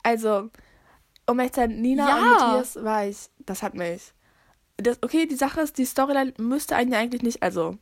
Also, 0.03 0.49
um 1.27 1.39
echt 1.39 1.55
zu 1.55 1.61
sein, 1.61 1.81
Nina 1.81 2.07
Ja. 2.07 2.15
und 2.15 2.29
Matthias 2.29 2.83
war 2.83 3.05
ich, 3.05 3.17
das 3.39 3.63
hat 3.63 3.75
mich. 3.75 4.13
Das, 4.77 4.97
okay, 5.03 5.25
die 5.25 5.35
Sache 5.35 5.61
ist, 5.61 5.77
die 5.77 5.85
Storyline 5.85 6.33
müsste 6.37 6.75
eigentlich 6.75 7.21
nicht, 7.21 7.43
also, 7.43 7.77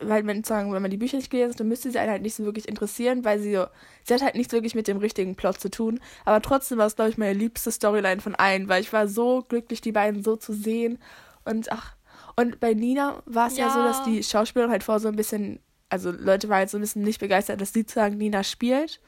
weil 0.00 0.22
man 0.22 0.44
sagen, 0.44 0.72
wenn 0.72 0.82
man 0.82 0.90
die 0.90 0.96
Bücher 0.96 1.16
nicht 1.16 1.30
gelesen 1.30 1.52
hat, 1.52 1.60
dann 1.60 1.68
müsste 1.68 1.90
sie 1.90 1.98
einen 1.98 2.10
halt 2.10 2.22
nicht 2.22 2.34
so 2.34 2.44
wirklich 2.44 2.68
interessieren, 2.68 3.24
weil 3.24 3.38
sie, 3.40 3.54
so- 3.54 3.66
sie 4.04 4.14
hat 4.14 4.22
halt 4.22 4.34
nichts 4.34 4.52
wirklich 4.52 4.74
mit 4.74 4.88
dem 4.88 4.98
richtigen 4.98 5.34
Plot 5.36 5.60
zu 5.60 5.70
tun. 5.70 6.00
Aber 6.24 6.40
trotzdem 6.42 6.78
war 6.78 6.86
es, 6.86 6.96
glaube 6.96 7.10
ich, 7.10 7.18
meine 7.18 7.32
liebste 7.34 7.70
Storyline 7.70 8.20
von 8.20 8.34
allen, 8.34 8.68
weil 8.68 8.82
ich 8.82 8.92
war 8.92 9.08
so 9.08 9.42
glücklich, 9.48 9.80
die 9.80 9.92
beiden 9.92 10.22
so 10.22 10.36
zu 10.36 10.52
sehen. 10.52 10.98
Und 11.44 11.70
ach, 11.72 11.94
und 12.36 12.60
bei 12.60 12.74
Nina 12.74 13.22
war 13.26 13.48
es 13.48 13.56
ja. 13.56 13.70
so, 13.70 13.78
Ja. 13.80 13.86
dass 13.88 14.04
die 14.04 14.22
Schauspielerin 14.22 14.70
halt 14.70 14.84
vor 14.84 15.00
so 15.00 15.08
ein 15.08 15.16
bisschen, 15.16 15.60
also 15.88 16.10
Leute 16.10 16.48
waren 16.48 16.58
halt 16.58 16.70
so 16.70 16.78
ein 16.78 16.82
bisschen 16.82 17.02
nicht 17.02 17.20
begeistert, 17.20 17.60
dass 17.60 17.72
sie 17.72 17.80
sozusagen 17.80 18.16
Nina 18.18 18.44
spielt, 18.44 19.00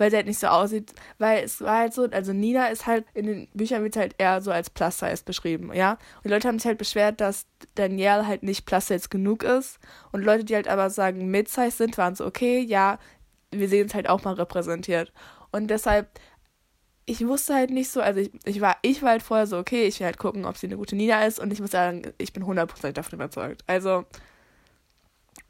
weil 0.00 0.10
sie 0.10 0.16
halt 0.16 0.26
nicht 0.26 0.38
so 0.38 0.46
aussieht, 0.46 0.94
weil 1.18 1.44
es 1.44 1.60
war 1.60 1.80
halt 1.80 1.92
so, 1.92 2.04
also 2.04 2.32
Nina 2.32 2.68
ist 2.68 2.86
halt, 2.86 3.04
in 3.12 3.26
den 3.26 3.48
Büchern 3.52 3.82
wird 3.82 3.96
halt 3.96 4.14
eher 4.16 4.40
so 4.40 4.50
als 4.50 4.70
Plus-Size 4.70 5.24
beschrieben, 5.26 5.74
ja. 5.74 5.92
Und 6.16 6.24
die 6.24 6.30
Leute 6.30 6.48
haben 6.48 6.58
sich 6.58 6.66
halt 6.66 6.78
beschwert, 6.78 7.20
dass 7.20 7.44
Danielle 7.74 8.26
halt 8.26 8.42
nicht 8.42 8.64
Plus-Size 8.64 9.10
genug 9.10 9.42
ist. 9.42 9.78
Und 10.10 10.24
Leute, 10.24 10.44
die 10.44 10.54
halt 10.54 10.68
aber 10.68 10.88
sagen 10.88 11.30
Mid-Size 11.30 11.70
sind, 11.70 11.98
waren 11.98 12.14
so, 12.14 12.24
okay, 12.24 12.60
ja, 12.60 12.98
wir 13.50 13.68
sehen 13.68 13.88
es 13.88 13.94
halt 13.94 14.08
auch 14.08 14.24
mal 14.24 14.32
repräsentiert. 14.32 15.12
Und 15.52 15.66
deshalb, 15.66 16.08
ich 17.04 17.26
wusste 17.26 17.54
halt 17.54 17.68
nicht 17.68 17.90
so, 17.90 18.00
also 18.00 18.20
ich, 18.20 18.30
ich 18.46 18.62
war, 18.62 18.78
ich 18.80 19.02
war 19.02 19.10
halt 19.10 19.22
vorher 19.22 19.46
so, 19.46 19.58
okay, 19.58 19.84
ich 19.84 20.00
will 20.00 20.06
halt 20.06 20.18
gucken, 20.18 20.46
ob 20.46 20.56
sie 20.56 20.66
eine 20.66 20.78
gute 20.78 20.96
Nina 20.96 21.26
ist 21.26 21.38
und 21.38 21.52
ich 21.52 21.60
muss 21.60 21.72
sagen, 21.72 22.10
ich 22.16 22.32
bin 22.32 22.44
100% 22.44 22.92
davon 22.92 23.18
überzeugt. 23.18 23.64
Also, 23.66 24.06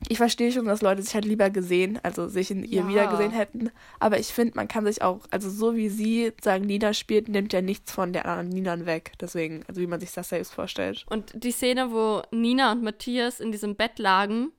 ich 0.09 0.17
verstehe 0.19 0.51
schon, 0.51 0.65
dass 0.67 0.83
Leute 0.83 1.03
sich 1.03 1.15
halt 1.15 1.25
lieber 1.25 1.51
gesehen, 1.51 1.99
also 2.03 2.29
sich 2.29 2.51
in 2.51 2.65
ihr 2.65 2.83
Ja. 2.83 2.89
wiedergesehen 2.89 3.33
hätten, 3.33 3.71
aber 3.99 4.19
ich 4.19 4.29
finde, 4.29 4.55
man 4.57 4.67
kann 4.69 4.85
sich 4.87 5.03
auch, 5.03 5.21
also 5.31 5.51
so 5.51 5.77
wie 5.77 5.89
sie 5.89 6.33
sagen, 6.43 6.65
Nina 6.65 6.95
spielt, 6.95 7.29
nimmt 7.29 7.53
ja 7.53 7.61
nichts 7.61 7.93
von 7.93 8.13
der 8.13 8.27
anderen 8.27 8.49
Ninan 8.49 8.87
weg, 8.87 9.13
deswegen, 9.21 9.65
also 9.69 9.81
wie 9.81 9.87
man 9.87 10.01
sich 10.01 10.13
das 10.13 10.31
selbst 10.31 10.55
vorstellt. 10.55 11.05
Und 11.11 11.33
die 11.35 11.53
Szene, 11.53 11.93
wo 11.93 12.23
Nina 12.31 12.73
und 12.73 12.83
Matthias 12.83 13.41
in 13.41 13.53
diesem 13.53 13.77
Bett 13.77 13.99
lagen 13.99 14.53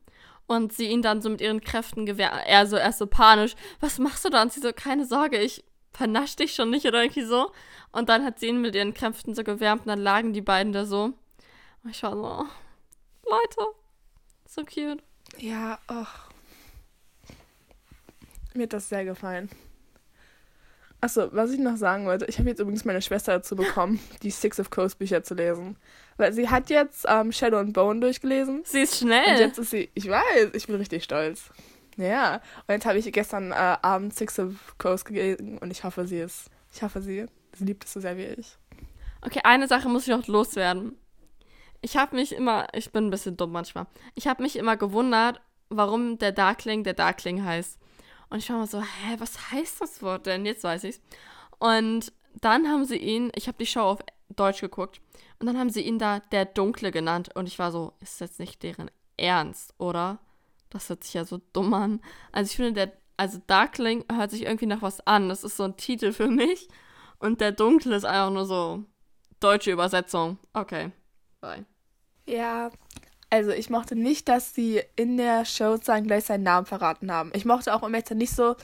und 0.48 0.74
sie 0.74 0.88
ihn 0.88 1.02
dann 1.02 1.22
so 1.22 1.30
mit 1.30 1.42
ihren 1.42 1.62
Kräften 1.62 2.06
gewehr, 2.06 2.32
er 2.32 2.68
so 2.68 2.78
erst 2.78 3.00
so 3.00 3.08
panisch, 3.08 3.56
was 3.80 3.98
machst 4.00 4.24
du 4.26 4.30
da? 4.30 4.42
Und 4.42 4.54
sie 4.54 4.60
so, 4.60 4.72
keine 4.74 5.06
Sorge, 5.06 5.38
ich 5.40 5.64
vernasch 5.94 6.36
dich 6.36 6.54
schon 6.54 6.70
nicht 6.70 6.86
oder 6.86 7.02
irgendwie 7.02 7.24
so. 7.26 7.52
Und 7.92 8.10
dann 8.10 8.24
hat 8.24 8.40
sie 8.40 8.48
ihn 8.48 8.62
mit 8.62 8.76
ihren 8.76 8.94
Kräften 8.94 9.36
so 9.36 9.44
gewärmt 9.44 9.82
und 9.82 9.88
dann 9.88 10.00
lagen 10.00 10.34
die 10.34 10.42
beiden 10.42 10.72
da 10.72 10.86
so. 10.86 11.14
Und 11.84 11.90
ich 11.90 12.04
war 12.04 12.16
so, 12.16 12.24
oh, 12.24 13.30
Leute, 13.30 13.72
so 14.46 14.64
cute. 14.64 15.04
Ja, 15.38 15.80
ach. 15.88 16.30
Mir 18.54 18.64
hat 18.64 18.74
das 18.74 18.90
sehr 18.90 19.06
gefallen. 19.06 19.50
Achso, 21.04 21.30
was 21.32 21.52
ich 21.52 21.60
noch 21.60 21.78
sagen 21.78 22.06
wollte, 22.06 22.26
ich 22.26 22.38
habe 22.38 22.50
jetzt 22.50 22.60
übrigens 22.60 22.86
meine 22.86 23.02
Schwester 23.02 23.34
dazu 23.34 23.56
bekommen, 23.56 24.00
die 24.22 24.30
Six 24.30 24.60
of 24.60 24.70
Crows 24.70 24.94
Bücher 24.96 25.24
zu 25.24 25.34
lesen. 25.34 25.78
Weil 26.18 26.32
sie 26.34 26.48
hat 26.50 26.70
jetzt 26.70 27.06
ähm, 27.08 27.32
Shadow 27.32 27.58
and 27.58 27.74
Bone 27.74 28.00
durchgelesen. 28.02 28.62
Sie 28.66 28.82
ist 28.82 29.02
Und 29.02 29.08
schnell. 29.08 29.40
jetzt 29.40 29.58
ist 29.58 29.72
sie, 29.72 29.90
ich 29.96 30.08
weiß, 30.08 30.50
ich 30.54 30.68
bin 30.68 30.76
richtig 30.76 31.04
stolz. 31.04 31.50
Ja, 31.98 32.36
und 32.68 32.74
jetzt 32.74 32.86
habe 32.86 33.00
ich 33.00 33.12
gestern 33.12 33.52
äh, 33.52 33.56
Abend 33.56 34.14
Six 34.16 34.38
of 34.40 34.54
Crows 34.78 35.04
gelesen 35.04 35.58
und 35.58 35.72
ich 35.72 35.84
hoffe, 35.84 36.06
sie 36.06 36.20
ist, 36.20 36.52
ich 36.74 36.84
hoffe, 36.84 37.02
sie, 37.02 37.26
sie 37.54 37.66
liebt 37.66 37.84
es 37.86 37.94
so 37.94 38.00
sehr 38.00 38.16
wie 38.18 38.26
ich. 38.26 38.58
Okay, 39.22 39.42
eine 39.44 39.68
Sache 39.68 39.90
muss 39.90 40.04
ich 40.04 40.10
noch 40.10 40.28
loswerden. 40.28 40.96
Ich 41.82 41.98
habe 41.98 42.16
mich 42.16 42.34
immer, 42.34 42.68
ich 42.74 42.92
bin 42.92 43.08
ein 43.08 43.10
bisschen 43.10 43.38
dumm 43.38 43.52
manchmal, 43.52 43.88
ich 44.16 44.28
habe 44.28 44.44
mich 44.44 44.56
immer 44.56 44.78
gewundert, 44.78 45.42
warum 45.70 46.18
der 46.18 46.32
Darkling 46.32 46.84
der 46.84 46.94
Darkling 46.94 47.44
heißt. 47.44 47.80
Und 48.30 48.38
ich 48.40 48.50
war 48.50 48.58
mal 48.58 48.68
so, 48.68 48.82
hä, 48.82 49.16
was 49.18 49.52
heißt 49.52 49.82
das 49.82 50.02
Wort 50.02 50.26
denn? 50.26 50.46
Jetzt 50.46 50.64
weiß 50.64 50.84
ich's. 50.86 51.02
Und 51.60 52.14
dann 52.40 52.68
haben 52.68 52.86
sie 52.86 52.98
ihn, 52.98 53.32
ich 53.36 53.48
habe 53.48 53.58
die 53.58 53.66
Show 53.66 53.82
auf 53.82 54.00
Deutsch 54.30 54.62
geguckt, 54.62 55.02
und 55.42 55.48
dann 55.48 55.58
haben 55.58 55.72
sie 55.72 55.82
ihn 55.82 55.98
da 55.98 56.20
der 56.20 56.46
Dunkle 56.46 56.92
genannt. 56.92 57.36
Und 57.36 57.48
ich 57.48 57.58
war 57.58 57.72
so, 57.72 57.94
ist 58.00 58.22
jetzt 58.22 58.40
nicht 58.40 58.62
deren 58.62 58.92
Ernst, 59.18 59.74
oder? 59.80 60.20
Das 60.70 60.88
hört 60.88 61.04
sich 61.04 61.16
ja 61.16 61.26
so 61.26 61.42
dumm 61.52 61.74
an. 61.74 62.00
Also 62.32 62.52
ich 62.52 62.56
finde, 62.56 62.74
der, 62.74 62.94
also 63.18 63.40
Darkling 63.48 64.06
hört 64.12 64.30
sich 64.30 64.44
irgendwie 64.44 64.68
nach 64.68 64.84
was 64.84 65.06
an. 65.08 65.30
Das 65.30 65.44
ist 65.44 65.58
so 65.58 65.64
ein 65.64 65.78
Titel 65.78 66.14
für 66.14 66.28
mich. 66.28 66.70
Und 67.18 67.42
der 67.42 67.52
Dunkle 67.52 67.96
ist 67.96 68.06
einfach 68.06 68.32
nur 68.32 68.46
so 68.46 68.84
deutsche 69.40 69.72
Übersetzung. 69.72 70.38
Okay. 70.54 70.92
Bye. 71.42 71.66
Ja, 72.32 72.72
also 73.30 73.52
ich 73.52 73.70
mochte 73.70 73.96
nicht, 73.98 74.30
dass 74.30 74.56
sie 74.56 74.82
in 74.96 75.18
der 75.18 75.44
Show 75.44 75.74
sozusagen 75.74 76.08
gleich 76.08 76.24
seinen 76.24 76.44
Namen 76.44 76.66
verraten 76.66 77.12
haben. 77.12 77.30
Ich 77.36 77.44
mochte 77.44 77.74
auch 77.76 77.84
im 77.84 77.94
Endeffekt 77.94 78.18
nicht 78.18 78.34
so, 78.34 78.56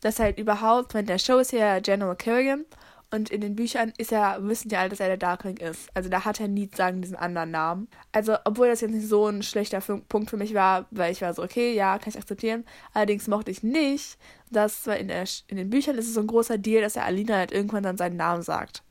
dass 0.00 0.20
halt 0.20 0.38
überhaupt, 0.38 0.94
wenn 0.94 1.06
der 1.06 1.18
Show 1.18 1.38
ist 1.38 1.50
ja 1.50 1.80
General 1.80 2.14
Kerrigan 2.14 2.64
und 3.10 3.30
in 3.30 3.40
den 3.40 3.56
Büchern 3.56 3.92
ist 3.98 4.12
ja, 4.12 4.36
wissen 4.40 4.70
ja 4.70 4.80
alle, 4.80 4.90
dass 4.90 5.00
er 5.00 5.08
der 5.08 5.16
Darkling 5.16 5.56
ist. 5.56 5.88
Also 5.94 6.08
da 6.08 6.24
hat 6.24 6.38
er 6.38 6.46
nie 6.46 6.70
sagen 6.72 7.02
diesen 7.02 7.16
anderen 7.16 7.50
Namen. 7.50 7.88
Also, 8.12 8.36
obwohl 8.44 8.68
das 8.68 8.82
jetzt 8.82 8.92
nicht 8.92 9.08
so 9.08 9.26
ein 9.26 9.42
schlechter 9.42 9.80
Punkt 9.80 10.30
für 10.30 10.36
mich 10.36 10.54
war, 10.54 10.86
weil 10.92 11.10
ich 11.10 11.20
war 11.20 11.34
so, 11.34 11.42
okay, 11.42 11.74
ja, 11.74 11.98
kann 11.98 12.10
ich 12.10 12.18
akzeptieren. 12.18 12.64
Allerdings 12.92 13.26
mochte 13.26 13.50
ich 13.50 13.64
nicht, 13.64 14.16
dass 14.50 14.86
in, 14.86 15.08
der, 15.08 15.24
in 15.48 15.56
den 15.56 15.70
Büchern 15.70 15.96
ist 15.98 16.06
es 16.06 16.14
so 16.14 16.20
ein 16.20 16.28
großer 16.28 16.58
Deal, 16.58 16.82
dass 16.82 16.94
er 16.94 17.04
Alina 17.04 17.34
halt 17.34 17.50
irgendwann 17.50 17.82
dann 17.82 17.96
seinen 17.96 18.16
Namen 18.16 18.42
sagt. 18.42 18.84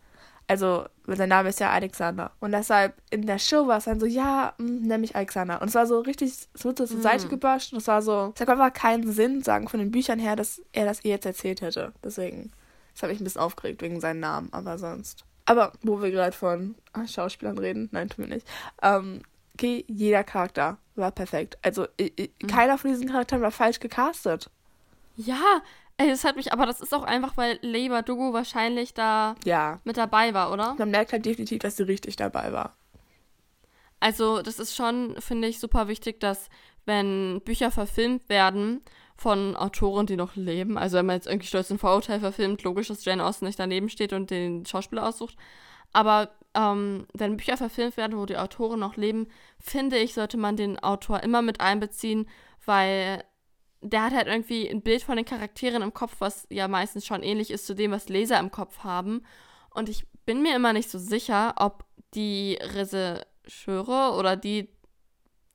Also, 0.50 0.86
weil 1.06 1.18
sein 1.18 1.28
Name 1.30 1.50
ist 1.50 1.60
ja 1.60 1.72
Alexander. 1.72 2.32
Und 2.40 2.52
deshalb 2.54 2.94
in 3.10 3.26
der 3.28 3.38
Show 3.38 3.68
war 3.68 3.80
es 3.80 3.84
dann 3.84 4.00
so, 4.00 4.06
ja, 4.06 4.54
mh, 4.58 4.88
nenn 4.88 5.02
mich 5.02 5.14
Alexander. 5.16 5.62
Und 5.62 5.68
es 5.68 5.76
war 5.76 5.86
so 5.86 6.00
richtig, 6.00 6.30
es 6.54 6.64
wurde 6.66 6.86
zur 6.86 7.02
Seite 7.02 7.24
gebasht 7.30 7.74
und 7.74 7.80
es 7.80 7.88
war 7.88 8.02
so, 8.02 8.32
es 8.34 8.40
hat 8.42 8.48
einfach 8.50 8.72
keinen 8.72 9.12
Sinn, 9.12 9.44
sagen 9.44 9.68
von 9.68 9.80
den 9.82 9.92
Büchern 9.92 10.20
her, 10.20 10.36
dass 10.38 10.62
er 10.72 10.86
das 10.86 11.04
ihr 11.04 11.12
jetzt 11.12 11.26
erzählt 11.26 11.60
hätte. 11.62 11.92
Deswegen, 12.04 12.52
das 12.94 13.04
hat 13.04 13.10
mich 13.10 13.20
ein 13.20 13.26
bisschen 13.26 13.42
aufgeregt 13.42 13.82
wegen 13.82 14.00
seinem 14.00 14.22
Namen, 14.22 14.48
aber 14.54 14.78
sonst. 14.78 15.26
Aber 15.46 15.74
wo 15.82 16.02
wir 16.02 16.12
gerade 16.12 16.36
von 16.36 16.76
ah, 16.94 17.06
Schauspielern 17.06 17.58
reden, 17.58 17.90
nein, 17.92 18.08
tun 18.10 18.26
wir 18.28 18.34
nicht. 18.36 18.48
Ähm, 18.82 19.24
okay, 19.54 19.84
jeder 19.88 20.24
Charakter 20.24 20.78
war 20.96 21.12
perfekt. 21.12 21.58
Also, 21.62 21.88
i- 22.00 22.12
i- 22.20 22.48
keiner 22.48 22.78
von 22.78 22.90
diesen 22.92 23.08
Charakteren 23.10 23.42
war 23.42 23.52
falsch 23.52 23.80
gecastet. 23.82 24.50
Ja, 25.18 25.62
ey, 25.98 26.08
das 26.10 26.24
hat 26.24 26.36
mich, 26.36 26.54
aber 26.54 26.66
das 26.66 26.82
ist 26.82 26.94
auch 26.94 27.04
einfach, 27.04 27.38
weil 27.38 27.60
Leiba 27.62 28.02
Dugu 28.02 28.34
wahrscheinlich 28.34 28.94
da 28.94 29.36
Ja. 29.46 29.80
mit 29.84 29.98
dabei 29.98 30.34
war, 30.34 30.52
oder? 30.52 30.76
Man 30.78 30.92
merkt 30.92 31.12
halt 31.12 31.26
definitiv, 31.26 31.60
dass 31.60 31.78
sie 31.78 31.84
richtig 31.84 32.16
dabei 32.16 32.52
war. 32.54 32.76
Also, 34.00 34.42
das 34.42 34.60
ist 34.60 34.76
schon, 34.76 35.16
finde 35.20 35.48
ich, 35.48 35.60
super 35.60 35.88
wichtig, 35.88 36.20
dass, 36.20 36.50
wenn 36.86 37.42
Bücher 37.44 37.72
verfilmt 37.72 38.30
werden 38.30 38.82
von 39.16 39.56
Autoren, 39.56 40.06
die 40.06 40.16
noch 40.16 40.36
leben, 40.36 40.78
also 40.78 40.98
wenn 40.98 41.08
man 41.08 41.16
jetzt 41.16 41.26
irgendwie 41.26 41.48
Stolz 41.48 41.72
und 41.72 41.80
Vorurteil 41.80 42.20
verfilmt, 42.20 42.62
logisch, 42.62 42.90
dass 42.90 43.04
Jane 43.04 43.26
Austen 43.26 43.46
nicht 43.46 43.60
daneben 43.60 43.90
steht 43.90 44.14
und 44.14 44.30
den 44.30 44.66
Schauspieler 44.68 45.08
aussucht. 45.08 45.36
Aber 45.94 46.30
ähm, 46.54 47.08
wenn 47.14 47.38
Bücher 47.38 47.58
verfilmt 47.58 47.98
werden, 47.98 48.18
wo 48.18 48.28
die 48.28 48.38
Autoren 48.38 48.80
noch 48.80 48.96
leben, 48.98 49.28
finde 49.60 49.98
ich, 49.98 50.14
sollte 50.14 50.38
man 50.38 50.56
den 50.56 50.78
Autor 50.78 51.24
immer 51.24 51.42
mit 51.42 51.60
einbeziehen, 51.60 52.30
weil 52.66 53.24
der 53.82 54.04
hat 54.04 54.14
halt 54.14 54.28
irgendwie 54.28 54.70
ein 54.70 54.82
Bild 54.82 55.04
von 55.04 55.18
den 55.18 55.26
Charakteren 55.26 55.82
im 55.82 55.94
Kopf, 55.94 56.16
was 56.20 56.48
ja 56.50 56.68
meistens 56.68 57.06
schon 57.06 57.24
ähnlich 57.24 57.52
ist 57.52 57.66
zu 57.66 57.76
dem, 57.76 57.92
was 57.92 58.10
Leser 58.10 58.40
im 58.40 58.52
Kopf 58.52 58.80
haben. 58.80 59.24
Und 59.74 59.90
ich 59.90 60.06
bin 60.26 60.42
mir 60.42 60.56
immer 60.56 60.74
nicht 60.74 60.90
so 60.90 60.98
sicher, 61.00 61.54
ob 61.58 61.86
die 62.14 62.58
Regisseure 62.62 64.18
oder 64.18 64.36
die, 64.36 64.70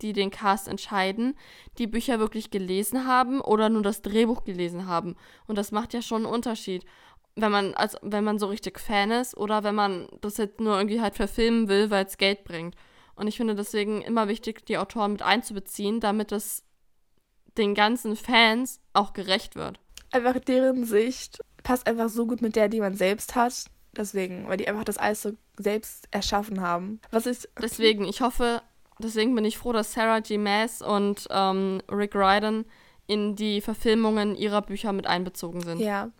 die 0.00 0.12
den 0.12 0.30
Cast 0.30 0.68
entscheiden, 0.68 1.34
die 1.78 1.86
Bücher 1.86 2.18
wirklich 2.18 2.50
gelesen 2.50 3.06
haben 3.06 3.40
oder 3.40 3.68
nur 3.68 3.82
das 3.82 4.02
Drehbuch 4.02 4.44
gelesen 4.44 4.86
haben. 4.86 5.16
Und 5.46 5.58
das 5.58 5.72
macht 5.72 5.92
ja 5.94 6.02
schon 6.02 6.24
einen 6.24 6.34
Unterschied. 6.34 6.84
Wenn 7.34 7.50
man, 7.50 7.74
also 7.74 7.98
wenn 8.02 8.24
man 8.24 8.38
so 8.38 8.46
richtig 8.46 8.78
Fan 8.78 9.10
ist 9.10 9.36
oder 9.36 9.64
wenn 9.64 9.74
man 9.74 10.08
das 10.20 10.36
jetzt 10.36 10.60
nur 10.60 10.76
irgendwie 10.76 11.00
halt 11.00 11.16
verfilmen 11.16 11.68
will, 11.68 11.90
weil 11.90 12.04
es 12.04 12.18
Geld 12.18 12.44
bringt. 12.44 12.76
Und 13.14 13.26
ich 13.26 13.36
finde 13.36 13.54
deswegen 13.54 14.02
immer 14.02 14.28
wichtig, 14.28 14.64
die 14.66 14.78
Autoren 14.78 15.12
mit 15.12 15.22
einzubeziehen, 15.22 16.00
damit 16.00 16.32
es 16.32 16.64
den 17.58 17.74
ganzen 17.74 18.16
Fans 18.16 18.80
auch 18.92 19.12
gerecht 19.12 19.56
wird. 19.56 19.78
einfach 20.10 20.38
deren 20.38 20.84
Sicht 20.84 21.40
passt 21.62 21.86
einfach 21.86 22.08
so 22.08 22.26
gut 22.26 22.42
mit 22.42 22.56
der, 22.56 22.68
die 22.68 22.80
man 22.80 22.94
selbst 22.94 23.34
hat. 23.34 23.64
Deswegen, 23.96 24.48
weil 24.48 24.56
die 24.56 24.68
einfach 24.68 24.84
das 24.84 24.98
alles 24.98 25.22
so 25.22 25.32
selbst 25.58 26.08
erschaffen 26.10 26.60
haben. 26.60 27.00
Was 27.10 27.26
ich. 27.26 27.48
Deswegen, 27.60 28.04
ich 28.04 28.20
hoffe, 28.22 28.62
deswegen 28.98 29.34
bin 29.34 29.44
ich 29.44 29.58
froh, 29.58 29.72
dass 29.72 29.92
Sarah 29.92 30.20
G. 30.20 30.38
Maas 30.38 30.80
und 30.80 31.26
ähm, 31.30 31.82
Rick 31.90 32.14
Ryden 32.14 32.64
in 33.06 33.36
die 33.36 33.60
Verfilmungen 33.60 34.34
ihrer 34.34 34.62
Bücher 34.62 34.92
mit 34.92 35.06
einbezogen 35.06 35.60
sind. 35.60 35.80
Ja. 35.80 36.10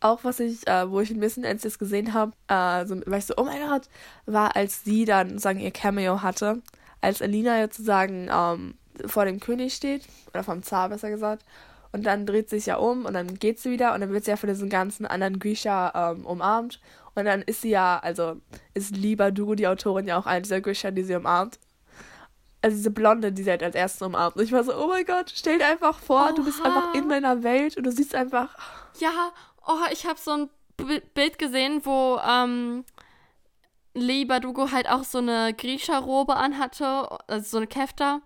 Auch 0.00 0.24
was 0.24 0.40
ich, 0.40 0.66
äh, 0.66 0.90
wo 0.90 1.00
ich 1.00 1.10
ein 1.10 1.20
bisschen, 1.20 1.44
als 1.44 1.64
ich 1.64 1.72
das 1.72 1.78
gesehen 1.78 2.12
habe, 2.12 2.32
äh, 2.48 2.84
so, 2.86 3.00
war 3.06 3.18
ich 3.18 3.26
so, 3.26 3.34
oh 3.36 3.44
mein 3.44 3.66
Gott, 3.66 3.88
war, 4.26 4.56
als 4.56 4.84
sie 4.84 5.04
dann 5.04 5.38
sagen 5.38 5.60
ihr 5.60 5.70
Cameo 5.70 6.22
hatte, 6.22 6.60
als 7.00 7.22
Alina 7.22 7.62
sozusagen 7.62 8.28
ähm, 8.30 8.74
vor 9.06 9.24
dem 9.24 9.40
König 9.40 9.74
steht, 9.74 10.02
oder 10.28 10.42
vom 10.44 10.62
Zar 10.62 10.88
besser 10.88 11.10
gesagt, 11.10 11.44
und 11.94 12.04
dann 12.04 12.26
dreht 12.26 12.50
sie 12.50 12.56
sich 12.56 12.66
ja 12.66 12.76
um 12.78 13.04
und 13.04 13.14
dann 13.14 13.38
geht 13.38 13.60
sie 13.60 13.70
wieder 13.70 13.94
und 13.94 14.00
dann 14.00 14.12
wird 14.12 14.24
sie 14.24 14.32
ja 14.32 14.36
von 14.36 14.48
diesen 14.48 14.68
ganzen 14.68 15.06
anderen 15.06 15.38
Grisha 15.38 16.10
ähm, 16.10 16.26
umarmt. 16.26 16.80
Und 17.14 17.24
dann 17.24 17.42
ist 17.42 17.60
sie 17.60 17.70
ja, 17.70 18.00
also 18.02 18.40
ist 18.74 18.96
Liba 18.96 19.30
Dugu, 19.30 19.54
die 19.54 19.68
Autorin, 19.68 20.08
ja 20.08 20.18
auch 20.18 20.26
eine 20.26 20.42
dieser 20.42 20.60
Grisha, 20.60 20.90
die 20.90 21.04
sie 21.04 21.14
umarmt. 21.14 21.60
Also 22.62 22.76
diese 22.78 22.90
Blonde, 22.90 23.30
die 23.30 23.44
sie 23.44 23.50
halt 23.50 23.62
als 23.62 23.76
erstes 23.76 24.02
umarmt. 24.02 24.34
Und 24.34 24.42
ich 24.42 24.50
war 24.50 24.64
so, 24.64 24.74
oh 24.74 24.88
mein 24.88 25.04
Gott, 25.04 25.32
stell 25.32 25.58
dir 25.58 25.68
einfach 25.68 26.00
vor, 26.00 26.32
du 26.34 26.44
bist 26.44 26.60
Oha. 26.60 26.66
einfach 26.66 26.94
in 26.94 27.06
meiner 27.06 27.44
Welt 27.44 27.76
und 27.76 27.84
du 27.84 27.92
siehst 27.92 28.16
einfach, 28.16 28.56
Ja, 28.98 29.30
oh, 29.64 29.86
ich 29.92 30.04
habe 30.04 30.18
so 30.18 30.32
ein 30.32 30.50
Bild 31.14 31.38
gesehen, 31.38 31.82
wo 31.84 32.18
ähm, 32.28 32.84
Lee 33.94 34.24
Badugo 34.24 34.72
halt 34.72 34.90
auch 34.90 35.04
so 35.04 35.18
eine 35.18 35.54
Griecherrobe 35.54 36.34
anhatte, 36.34 37.08
also 37.28 37.48
so 37.48 37.56
eine 37.58 37.68
Kefta 37.68 38.20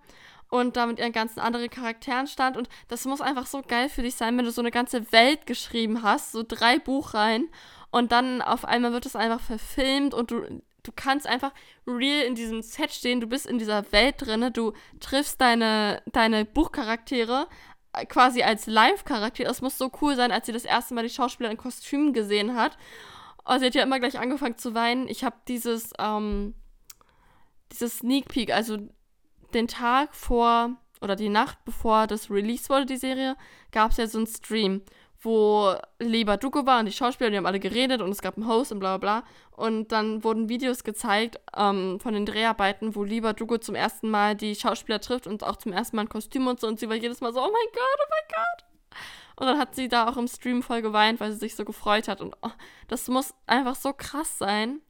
und 0.49 0.75
da 0.75 0.85
mit 0.85 0.99
ihren 0.99 1.11
ganzen 1.11 1.39
anderen 1.39 1.69
Charakteren 1.69 2.27
stand. 2.27 2.57
Und 2.57 2.69
das 2.87 3.05
muss 3.05 3.21
einfach 3.21 3.45
so 3.45 3.61
geil 3.61 3.89
für 3.89 4.01
dich 4.01 4.15
sein, 4.15 4.37
wenn 4.37 4.45
du 4.45 4.51
so 4.51 4.61
eine 4.61 4.71
ganze 4.71 5.11
Welt 5.11 5.45
geschrieben 5.45 6.03
hast, 6.03 6.31
so 6.31 6.43
drei 6.47 6.79
Buchreihen. 6.79 7.49
Und 7.91 8.11
dann 8.11 8.41
auf 8.41 8.65
einmal 8.65 8.91
wird 8.91 9.05
es 9.05 9.15
einfach 9.15 9.39
verfilmt 9.39 10.13
und 10.13 10.31
du, 10.31 10.61
du 10.83 10.91
kannst 10.95 11.27
einfach 11.27 11.53
real 11.87 12.25
in 12.25 12.35
diesem 12.35 12.61
Set 12.61 12.91
stehen, 12.91 13.21
du 13.21 13.27
bist 13.27 13.45
in 13.45 13.57
dieser 13.57 13.91
Welt 13.91 14.15
drin, 14.19 14.51
du 14.53 14.73
triffst 14.99 15.39
deine, 15.41 16.01
deine 16.11 16.45
Buchcharaktere 16.45 17.47
äh, 17.93 18.05
quasi 18.05 18.43
als 18.43 18.67
Live-Charakter. 18.67 19.43
Das 19.43 19.61
muss 19.61 19.77
so 19.77 19.91
cool 20.01 20.15
sein, 20.15 20.31
als 20.31 20.45
sie 20.45 20.51
das 20.51 20.65
erste 20.65 20.93
Mal 20.93 21.03
die 21.03 21.13
Schauspieler 21.13 21.51
in 21.51 21.57
Kostümen 21.57 22.13
gesehen 22.13 22.55
hat. 22.55 22.77
Oh, 23.45 23.57
sie 23.57 23.65
hat 23.65 23.75
ja 23.75 23.83
immer 23.83 23.99
gleich 23.99 24.19
angefangen 24.19 24.57
zu 24.57 24.75
weinen. 24.75 25.07
Ich 25.07 25.23
habe 25.23 25.35
dieses, 25.47 25.91
ähm, 25.97 26.53
dieses 27.71 27.99
Sneak 27.99 28.27
Peek, 28.27 28.51
also 28.51 28.77
den 29.53 29.67
Tag 29.67 30.15
vor 30.15 30.71
oder 31.01 31.15
die 31.15 31.29
Nacht 31.29 31.57
bevor 31.65 32.07
das 32.07 32.29
Release 32.29 32.69
wurde, 32.69 32.85
die 32.85 32.97
Serie, 32.97 33.35
gab 33.71 33.91
es 33.91 33.97
ja 33.97 34.07
so 34.07 34.17
einen 34.17 34.27
Stream, 34.27 34.81
wo 35.21 35.75
Leba 35.99 36.37
Duko 36.37 36.65
war 36.65 36.79
und 36.79 36.85
die 36.85 36.91
Schauspieler, 36.91 37.29
die 37.29 37.37
haben 37.37 37.45
alle 37.45 37.59
geredet 37.59 38.01
und 38.01 38.09
es 38.09 38.21
gab 38.21 38.37
einen 38.37 38.47
Host 38.47 38.71
und 38.71 38.79
bla 38.79 38.97
bla 38.97 39.21
bla. 39.21 39.27
Und 39.51 39.91
dann 39.91 40.23
wurden 40.23 40.47
Videos 40.47 40.83
gezeigt 40.83 41.39
ähm, 41.55 41.99
von 41.99 42.13
den 42.13 42.25
Dreharbeiten, 42.25 42.95
wo 42.95 43.03
Leba 43.03 43.33
Duko 43.33 43.57
zum 43.57 43.75
ersten 43.75 44.09
Mal 44.09 44.35
die 44.35 44.55
Schauspieler 44.55 45.01
trifft 45.01 45.27
und 45.27 45.43
auch 45.43 45.57
zum 45.57 45.73
ersten 45.73 45.97
Mal 45.97 46.03
ein 46.03 46.09
Kostüm 46.09 46.47
und 46.47 46.59
so. 46.61 46.67
Und 46.67 46.79
sie 46.79 46.87
war 46.87 46.95
jedes 46.95 47.19
Mal 47.19 47.33
so, 47.33 47.41
oh 47.41 47.51
mein 47.51 47.73
Gott, 47.73 47.99
oh 47.99 48.09
mein 48.09 48.27
Gott. 48.29 48.65
Und 49.35 49.47
dann 49.47 49.57
hat 49.57 49.75
sie 49.75 49.87
da 49.87 50.07
auch 50.07 50.17
im 50.17 50.27
Stream 50.27 50.63
voll 50.63 50.81
geweint, 50.81 51.19
weil 51.19 51.31
sie 51.31 51.39
sich 51.39 51.55
so 51.55 51.65
gefreut 51.65 52.07
hat. 52.07 52.21
Und 52.21 52.35
oh, 52.41 52.51
das 52.87 53.07
muss 53.09 53.33
einfach 53.45 53.75
so 53.75 53.93
krass 53.93 54.37
sein. 54.37 54.81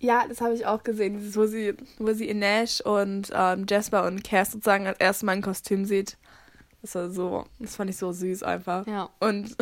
Ja, 0.00 0.26
das 0.28 0.40
habe 0.40 0.54
ich 0.54 0.66
auch 0.66 0.82
gesehen, 0.82 1.18
dieses, 1.18 1.36
wo 1.36 1.46
sie, 1.46 1.74
wo 1.98 2.12
sie 2.12 2.28
Inesh 2.28 2.80
und 2.80 3.30
ähm, 3.34 3.66
Jasper 3.68 4.06
und 4.06 4.22
Cass 4.22 4.52
sozusagen 4.52 4.86
als 4.86 4.98
erstes 4.98 5.22
Mal 5.22 5.32
ein 5.32 5.42
Kostüm 5.42 5.84
sieht. 5.84 6.18
Das 6.82 6.94
war 6.94 7.10
so, 7.10 7.46
das 7.58 7.76
fand 7.76 7.90
ich 7.90 7.96
so 7.96 8.12
süß 8.12 8.42
einfach. 8.42 8.86
Ja. 8.86 9.08
Und 9.20 9.56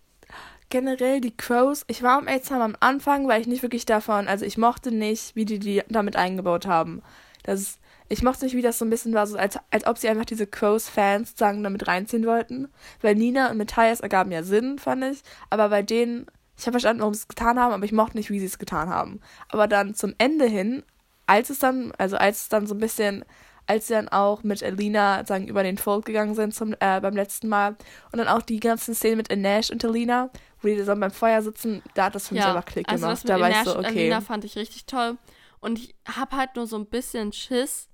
generell 0.68 1.20
die 1.20 1.36
Crows, 1.36 1.84
ich 1.86 2.02
war 2.02 2.18
am 2.18 2.26
Elzheim 2.26 2.60
am 2.60 2.76
Anfang, 2.80 3.28
weil 3.28 3.40
ich 3.40 3.46
nicht 3.46 3.62
wirklich 3.62 3.86
davon, 3.86 4.28
also 4.28 4.44
ich 4.44 4.58
mochte 4.58 4.92
nicht, 4.92 5.34
wie 5.34 5.46
die 5.46 5.58
die 5.58 5.82
damit 5.88 6.16
eingebaut 6.16 6.66
haben. 6.66 7.02
Das 7.44 7.78
ich 8.10 8.22
mochte 8.22 8.44
nicht, 8.44 8.56
wie 8.56 8.62
das 8.62 8.78
so 8.78 8.84
ein 8.84 8.90
bisschen 8.90 9.12
war, 9.12 9.26
so 9.26 9.36
als, 9.36 9.58
als 9.70 9.86
ob 9.86 9.98
sie 9.98 10.08
einfach 10.08 10.24
diese 10.24 10.46
Crows-Fans 10.46 11.34
sagen, 11.36 11.62
damit 11.62 11.86
reinziehen 11.86 12.24
wollten. 12.24 12.68
Weil 13.02 13.14
Nina 13.14 13.50
und 13.50 13.58
Matthias 13.58 14.00
ergaben 14.00 14.32
ja 14.32 14.42
Sinn, 14.42 14.78
fand 14.78 15.04
ich. 15.04 15.22
Aber 15.50 15.68
bei 15.68 15.82
denen, 15.82 16.26
ich 16.58 16.66
habe 16.66 16.72
verstanden, 16.72 17.00
warum 17.00 17.14
sie 17.14 17.20
es 17.20 17.28
getan 17.28 17.58
haben, 17.58 17.72
aber 17.72 17.84
ich 17.84 17.92
mochte 17.92 18.16
nicht, 18.16 18.30
wie 18.30 18.40
sie 18.40 18.46
es 18.46 18.58
getan 18.58 18.88
haben. 18.88 19.20
Aber 19.48 19.68
dann 19.68 19.94
zum 19.94 20.14
Ende 20.18 20.46
hin, 20.46 20.82
als 21.26 21.50
es 21.50 21.60
dann, 21.60 21.92
also 21.98 22.16
als 22.16 22.42
es 22.42 22.48
dann 22.48 22.66
so 22.66 22.74
ein 22.74 22.80
bisschen, 22.80 23.24
als 23.66 23.86
sie 23.86 23.94
dann 23.94 24.08
auch 24.08 24.42
mit 24.42 24.62
Alina 24.64 25.24
sagen 25.24 25.46
über 25.46 25.62
den 25.62 25.78
Fold 25.78 26.04
gegangen 26.04 26.34
sind 26.34 26.54
zum, 26.54 26.74
äh, 26.80 27.00
beim 27.00 27.14
letzten 27.14 27.48
Mal 27.48 27.76
und 28.10 28.18
dann 28.18 28.26
auch 28.26 28.42
die 28.42 28.58
ganzen 28.58 28.94
Szenen 28.94 29.18
mit 29.18 29.28
Inash 29.28 29.70
und 29.70 29.84
Alina, 29.84 30.30
wo 30.60 30.68
die 30.68 30.84
dann 30.84 30.98
beim 30.98 31.12
Feuer 31.12 31.42
sitzen, 31.42 31.80
da 31.94 32.06
hat 32.06 32.16
das 32.16 32.28
für 32.28 32.34
mich 32.34 32.42
ja, 32.42 32.50
einfach 32.50 32.64
Klick 32.64 32.88
also 32.88 33.02
gemacht. 33.02 33.18
Das 33.18 33.24
mit 33.24 33.30
da 33.30 33.40
war 33.40 33.50
ich 33.50 33.56
so, 33.58 33.78
okay. 33.78 33.86
Alina 33.86 34.20
fand 34.20 34.44
ich 34.44 34.56
richtig 34.56 34.86
toll. 34.86 35.16
Und 35.60 35.78
ich 35.78 35.94
habe 36.06 36.36
halt 36.36 36.56
nur 36.56 36.66
so 36.66 36.76
ein 36.76 36.86
bisschen 36.86 37.32
Schiss, 37.32 37.88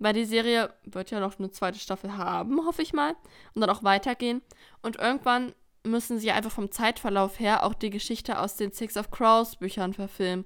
weil 0.00 0.14
die 0.14 0.24
Serie 0.24 0.72
wird 0.84 1.10
ja 1.12 1.20
noch 1.20 1.38
eine 1.38 1.50
zweite 1.50 1.78
Staffel 1.78 2.16
haben, 2.16 2.66
hoffe 2.66 2.82
ich 2.82 2.92
mal. 2.92 3.14
Und 3.54 3.60
dann 3.60 3.70
auch 3.70 3.84
weitergehen. 3.84 4.42
Und 4.82 4.96
irgendwann 4.96 5.52
müssen 5.84 6.18
sie 6.18 6.30
einfach 6.30 6.50
vom 6.50 6.70
Zeitverlauf 6.70 7.38
her 7.38 7.64
auch 7.64 7.74
die 7.74 7.90
Geschichte 7.90 8.38
aus 8.38 8.56
den 8.56 8.72
Six 8.72 8.96
of 8.96 9.10
Crows 9.10 9.56
Büchern 9.56 9.94
verfilmen. 9.94 10.44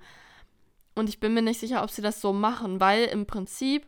Und 0.95 1.09
ich 1.09 1.21
bin 1.21 1.35
mir 1.35 1.43
nicht 1.43 1.61
sicher, 1.61 1.83
ob 1.83 1.91
sie 1.91 2.03
das 2.03 2.21
so 2.21 2.33
machen, 2.33 2.81
weil 2.81 3.05
im 3.07 3.27
Prinzip 3.27 3.87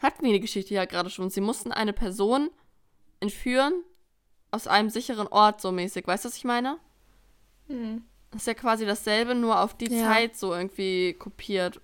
hatten 0.00 0.24
wir 0.24 0.32
die 0.32 0.40
Geschichte 0.40 0.74
ja 0.74 0.86
gerade 0.86 1.10
schon. 1.10 1.30
Sie 1.30 1.42
mussten 1.42 1.72
eine 1.72 1.92
Person 1.92 2.50
entführen 3.20 3.74
aus 4.50 4.66
einem 4.66 4.90
sicheren 4.90 5.28
Ort 5.28 5.60
so 5.60 5.70
mäßig. 5.70 6.06
Weißt 6.06 6.24
du, 6.24 6.28
was 6.28 6.36
ich 6.36 6.44
meine? 6.44 6.78
Hm. 7.68 8.02
Das 8.30 8.42
ist 8.42 8.46
ja 8.46 8.54
quasi 8.54 8.86
dasselbe, 8.86 9.34
nur 9.34 9.60
auf 9.60 9.76
die 9.76 9.92
ja. 9.92 10.04
Zeit 10.04 10.36
so 10.36 10.54
irgendwie 10.54 11.14
kopiert. 11.14 11.80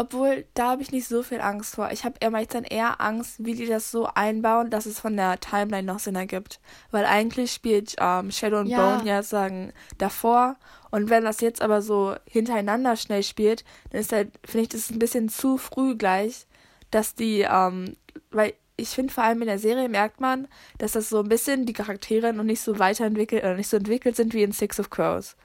Obwohl, 0.00 0.44
da 0.54 0.70
habe 0.70 0.82
ich 0.82 0.92
nicht 0.92 1.08
so 1.08 1.24
viel 1.24 1.40
Angst 1.40 1.74
vor. 1.74 1.90
Ich 1.90 2.04
habe 2.04 2.14
eher 2.20 2.30
dann 2.30 2.62
eher 2.62 3.00
Angst, 3.00 3.44
wie 3.44 3.54
die 3.54 3.66
das 3.66 3.90
so 3.90 4.06
einbauen, 4.06 4.70
dass 4.70 4.86
es 4.86 5.00
von 5.00 5.16
der 5.16 5.40
Timeline 5.40 5.82
noch 5.82 5.98
Sinn 5.98 6.14
ergibt. 6.14 6.60
Weil 6.92 7.04
eigentlich 7.04 7.52
spielt 7.52 7.96
ähm, 7.98 8.30
Shadow 8.30 8.60
und 8.60 8.68
ja. 8.68 8.96
Bone 8.96 9.08
ja 9.08 9.24
sagen 9.24 9.72
davor. 9.98 10.54
Und 10.92 11.10
wenn 11.10 11.24
das 11.24 11.40
jetzt 11.40 11.60
aber 11.60 11.82
so 11.82 12.14
hintereinander 12.26 12.94
schnell 12.94 13.24
spielt, 13.24 13.64
dann 13.90 14.00
ist 14.00 14.12
halt, 14.12 14.30
finde 14.44 14.62
ich, 14.62 14.68
das 14.68 14.82
ist 14.82 14.92
ein 14.92 15.00
bisschen 15.00 15.28
zu 15.28 15.58
früh 15.58 15.96
gleich, 15.96 16.46
dass 16.92 17.16
die, 17.16 17.40
ähm, 17.40 17.96
weil 18.30 18.54
ich 18.76 18.90
finde 18.90 19.12
vor 19.12 19.24
allem 19.24 19.42
in 19.42 19.48
der 19.48 19.58
Serie 19.58 19.88
merkt 19.88 20.20
man, 20.20 20.46
dass 20.78 20.92
das 20.92 21.08
so 21.08 21.18
ein 21.18 21.28
bisschen 21.28 21.66
die 21.66 21.72
Charaktere 21.72 22.32
noch 22.32 22.44
nicht 22.44 22.60
so 22.60 22.78
weiterentwickelt 22.78 23.42
oder 23.42 23.56
nicht 23.56 23.68
so 23.68 23.76
entwickelt 23.76 24.14
sind 24.14 24.32
wie 24.32 24.44
in 24.44 24.52
Six 24.52 24.78
of 24.78 24.90
Crows. 24.90 25.36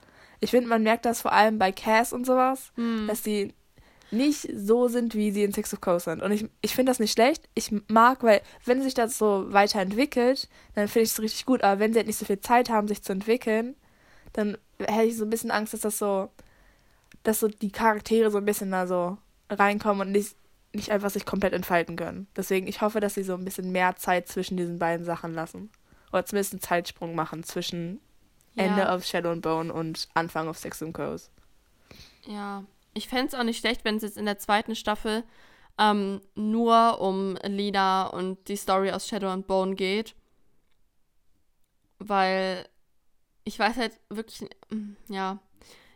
Ich 0.41 0.51
finde, 0.51 0.69
man 0.69 0.83
merkt 0.83 1.05
das 1.05 1.21
vor 1.21 1.31
allem 1.31 1.57
bei 1.57 1.71
Cass 1.71 2.13
und 2.13 2.27
sowas, 2.27 2.71
hm. 2.75 3.07
dass 3.07 3.23
die 3.23 3.55
nicht 4.11 4.47
so 4.55 4.87
sind, 4.87 5.15
wie 5.15 5.31
sie 5.31 5.43
in 5.43 5.51
Six 5.51 5.73
of 5.73 5.81
Crows 5.81 6.05
sind. 6.05 6.21
Und 6.21 6.31
ich, 6.31 6.45
ich 6.61 6.75
finde 6.75 6.91
das 6.91 6.99
nicht 6.99 7.11
schlecht. 7.11 7.49
Ich 7.55 7.73
mag, 7.87 8.23
weil 8.23 8.41
wenn 8.65 8.81
sich 8.81 8.93
das 8.93 9.17
so 9.17 9.51
weiterentwickelt, 9.51 10.49
dann 10.75 10.87
finde 10.87 11.03
ich 11.03 11.11
es 11.11 11.21
richtig 11.21 11.45
gut. 11.45 11.63
Aber 11.63 11.79
wenn 11.79 11.93
sie 11.93 11.99
halt 11.99 12.07
nicht 12.07 12.19
so 12.19 12.25
viel 12.25 12.39
Zeit 12.39 12.69
haben, 12.69 12.87
sich 12.87 13.01
zu 13.01 13.11
entwickeln, 13.11 13.75
dann 14.33 14.57
hätte 14.79 15.07
ich 15.07 15.17
so 15.17 15.25
ein 15.25 15.29
bisschen 15.29 15.51
Angst, 15.51 15.73
dass 15.73 15.81
das 15.81 15.97
so, 15.97 16.29
dass 17.23 17.39
so 17.39 17.47
die 17.47 17.71
Charaktere 17.71 18.29
so 18.31 18.37
ein 18.37 18.45
bisschen 18.45 18.71
da 18.71 18.87
so 18.87 19.17
reinkommen 19.49 20.07
und 20.07 20.11
nicht, 20.11 20.35
nicht 20.73 20.91
einfach 20.91 21.09
sich 21.09 21.25
komplett 21.25 21.53
entfalten 21.53 21.95
können. 21.95 22.27
Deswegen, 22.35 22.67
ich 22.67 22.81
hoffe, 22.81 22.99
dass 22.99 23.13
sie 23.13 23.23
so 23.23 23.33
ein 23.33 23.45
bisschen 23.45 23.71
mehr 23.71 23.95
Zeit 23.95 24.27
zwischen 24.27 24.57
diesen 24.57 24.79
beiden 24.79 25.05
Sachen 25.05 25.33
lassen. 25.33 25.69
Oder 26.11 26.25
zumindest 26.25 26.53
einen 26.53 26.61
Zeitsprung 26.61 27.15
machen 27.15 27.43
zwischen 27.43 27.99
ja. 28.55 28.65
Ende 28.65 28.87
of 28.87 29.05
Shadow 29.05 29.31
and 29.31 29.41
Bone 29.41 29.73
und 29.73 30.07
Anfang 30.13 30.47
of 30.47 30.57
Six 30.57 30.83
and 30.83 30.93
Crows. 30.93 31.29
Ja, 32.25 32.63
ich 32.93 33.07
fände 33.07 33.27
es 33.27 33.33
auch 33.33 33.43
nicht 33.43 33.59
schlecht, 33.59 33.85
wenn 33.85 33.97
es 33.97 34.03
jetzt 34.03 34.17
in 34.17 34.25
der 34.25 34.39
zweiten 34.39 34.75
Staffel 34.75 35.23
ähm, 35.79 36.21
nur 36.35 37.01
um 37.01 37.37
Lina 37.43 38.07
und 38.07 38.47
die 38.47 38.55
Story 38.55 38.91
aus 38.91 39.07
Shadow 39.07 39.29
and 39.29 39.47
Bone 39.47 39.75
geht. 39.75 40.15
Weil 41.99 42.67
ich 43.43 43.57
weiß 43.59 43.77
halt 43.77 43.93
wirklich, 44.09 44.49
ja, 45.09 45.39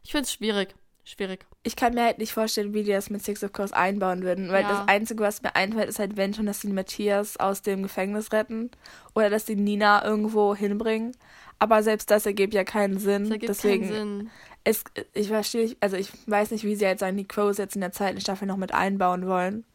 ich 0.03 0.11
finde 0.11 0.23
es 0.23 0.33
schwierig. 0.33 0.75
Schwierig. 1.03 1.45
Ich 1.63 1.77
kann 1.77 1.93
mir 1.93 2.03
halt 2.03 2.17
nicht 2.17 2.33
vorstellen, 2.33 2.73
wie 2.73 2.83
die 2.83 2.91
das 2.91 3.09
mit 3.09 3.23
Six 3.23 3.41
of 3.41 3.53
Course 3.53 3.73
einbauen 3.73 4.23
würden, 4.23 4.49
weil 4.51 4.63
ja. 4.63 4.69
das 4.69 4.87
Einzige, 4.89 5.23
was 5.23 5.41
mir 5.41 5.55
einfällt, 5.55 5.87
ist 5.87 5.99
halt, 5.99 6.17
wenn 6.17 6.33
schon, 6.33 6.47
dass 6.47 6.59
die 6.59 6.67
Matthias 6.67 7.37
aus 7.37 7.61
dem 7.61 7.81
Gefängnis 7.81 8.33
retten 8.33 8.71
oder 9.15 9.29
dass 9.29 9.45
die 9.45 9.55
Nina 9.55 10.03
irgendwo 10.03 10.53
hinbringen. 10.53 11.15
Aber 11.59 11.81
selbst 11.81 12.11
das 12.11 12.25
ergibt 12.25 12.53
ja 12.53 12.63
keinen 12.63 12.99
Sinn. 12.99 13.23
Das 13.23 13.31
ergibt 13.31 13.49
Deswegen, 13.49 13.87
keinen 13.87 13.93
Sinn 13.93 14.31
es, 14.67 14.83
ich 15.13 15.29
verstehe, 15.29 15.77
also 15.79 15.95
ich 15.95 16.11
weiß 16.27 16.51
nicht, 16.51 16.65
wie 16.65 16.75
sie 16.75 16.83
jetzt 16.83 16.99
sagen, 16.99 17.15
die 17.15 17.27
Crows 17.27 17.57
jetzt 17.57 17.75
in 17.75 17.81
der 17.81 17.93
zweiten 17.93 18.19
Staffel 18.19 18.47
noch 18.47 18.57
mit 18.57 18.73
einbauen 18.73 19.25
wollen, 19.25 19.65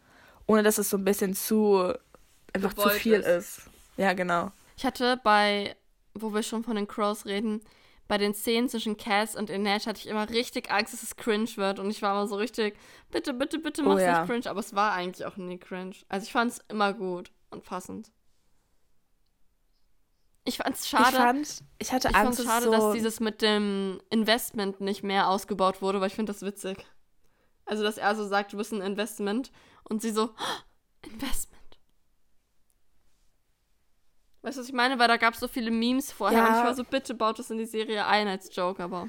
ohne 0.47 0.63
dass 0.63 0.77
es 0.77 0.91
so 0.91 0.99
ein 0.99 1.05
bisschen 1.05 1.35
zu 1.35 1.95
einfach 2.53 2.75
zu 2.75 2.91
viel 2.91 3.15
ist. 3.15 3.27
ist. 3.27 3.71
Ja, 3.97 4.13
genau. 4.13 4.53
Ich 4.77 4.85
hatte 4.85 5.19
bei, 5.25 5.75
wo 6.13 6.35
wir 6.35 6.43
schon 6.43 6.63
von 6.63 6.77
den 6.77 6.87
Crows 6.87 7.25
reden, 7.25 7.63
bei 8.07 8.19
den 8.19 8.35
Szenen 8.35 8.69
zwischen 8.69 8.99
Cass 8.99 9.35
und 9.35 9.49
Inesh 9.49 9.87
hatte 9.87 10.01
ich 10.01 10.09
immer 10.09 10.29
richtig 10.29 10.71
Angst, 10.71 10.93
dass 10.93 11.03
es 11.03 11.17
cringe 11.17 11.49
wird. 11.57 11.79
Und 11.79 11.89
ich 11.91 12.03
war 12.03 12.13
immer 12.13 12.27
so 12.27 12.37
richtig, 12.37 12.77
bitte, 13.11 13.33
bitte, 13.33 13.59
bitte 13.59 13.83
mach's 13.83 14.03
oh, 14.03 14.05
ja. 14.05 14.21
nicht 14.21 14.31
cringe. 14.31 14.51
Aber 14.51 14.61
es 14.61 14.75
war 14.75 14.93
eigentlich 14.93 15.25
auch 15.25 15.39
nie 15.39 15.57
cringe. 15.57 15.95
Also 16.11 16.27
ich 16.27 16.33
fand 16.33 16.53
es 16.53 16.61
immer 16.69 16.93
gut 16.93 17.31
und 17.51 17.65
passend. 17.65 18.11
Ich 20.45 20.57
fand 20.59 20.75
es 20.75 20.89
schade. 20.89 21.11
Ich 21.11 21.17
fand, 21.17 21.65
ich 21.79 21.93
hatte 21.93 22.09
ich 22.09 22.17
Angst, 22.17 22.41
es 22.41 22.47
schade, 22.47 22.65
so 22.65 22.71
dass 22.73 22.93
dieses 22.95 23.21
mit 23.21 23.43
dem 23.43 24.01
Investment 24.11 24.81
nicht 24.81 25.03
mehr 25.03 25.29
ausgebaut 25.29 25.83
wurde, 25.83 26.01
weil 26.01 26.09
ich 26.09 26.15
finde 26.15 26.33
das 26.33 26.43
witzig. 26.43 26.85
Also, 27.65 27.85
dass 27.85 27.97
er 27.97 28.15
so 28.17 28.27
sagt, 28.27 28.53
du 28.53 28.57
bist 28.57 28.73
ein 28.73 28.81
Investment 28.81 29.53
und 29.85 30.03
sie 30.03 30.11
so, 30.11 30.31
oh, 30.31 31.07
Investment. 31.07 31.63
Weißt 34.43 34.57
du, 34.57 34.61
was 34.63 34.69
ich 34.69 34.75
meine? 34.75 34.99
Weil 34.99 35.07
da 35.07 35.17
gab 35.17 35.35
es 35.35 35.41
so 35.41 35.47
viele 35.47 35.71
Memes 35.71 36.11
vorher 36.11 36.39
ja. 36.39 36.49
und 36.49 36.59
ich 36.59 36.65
war 36.65 36.75
so, 36.75 36.83
bitte 36.83 37.15
baut 37.15 37.39
das 37.39 37.51
in 37.51 37.59
die 37.59 37.67
Serie 37.67 38.05
ein 38.07 38.27
als 38.27 38.55
Joke, 38.55 38.83
aber. 38.83 39.09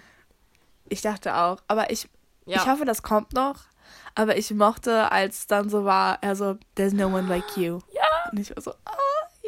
Ich 0.88 1.02
dachte 1.02 1.36
auch. 1.36 1.58
Aber 1.67 1.89
ich, 1.89 2.08
ja. 2.46 2.58
ich 2.58 2.67
hoffe, 2.67 2.86
das 2.86 3.02
kommt 3.02 3.34
noch. 3.34 3.62
Aber 4.13 4.38
ich 4.38 4.52
mochte, 4.52 5.12
als 5.12 5.48
dann 5.48 5.69
so 5.69 5.84
war, 5.86 6.19
er 6.22 6.36
so, 6.36 6.58
there's 6.76 6.93
no 6.93 7.08
one 7.08 7.28
like 7.28 7.58
you. 7.58 7.80
Ja. 7.91 8.30
Und 8.32 8.39
ich 8.39 8.56
war 8.56 8.62
so, 8.62 8.74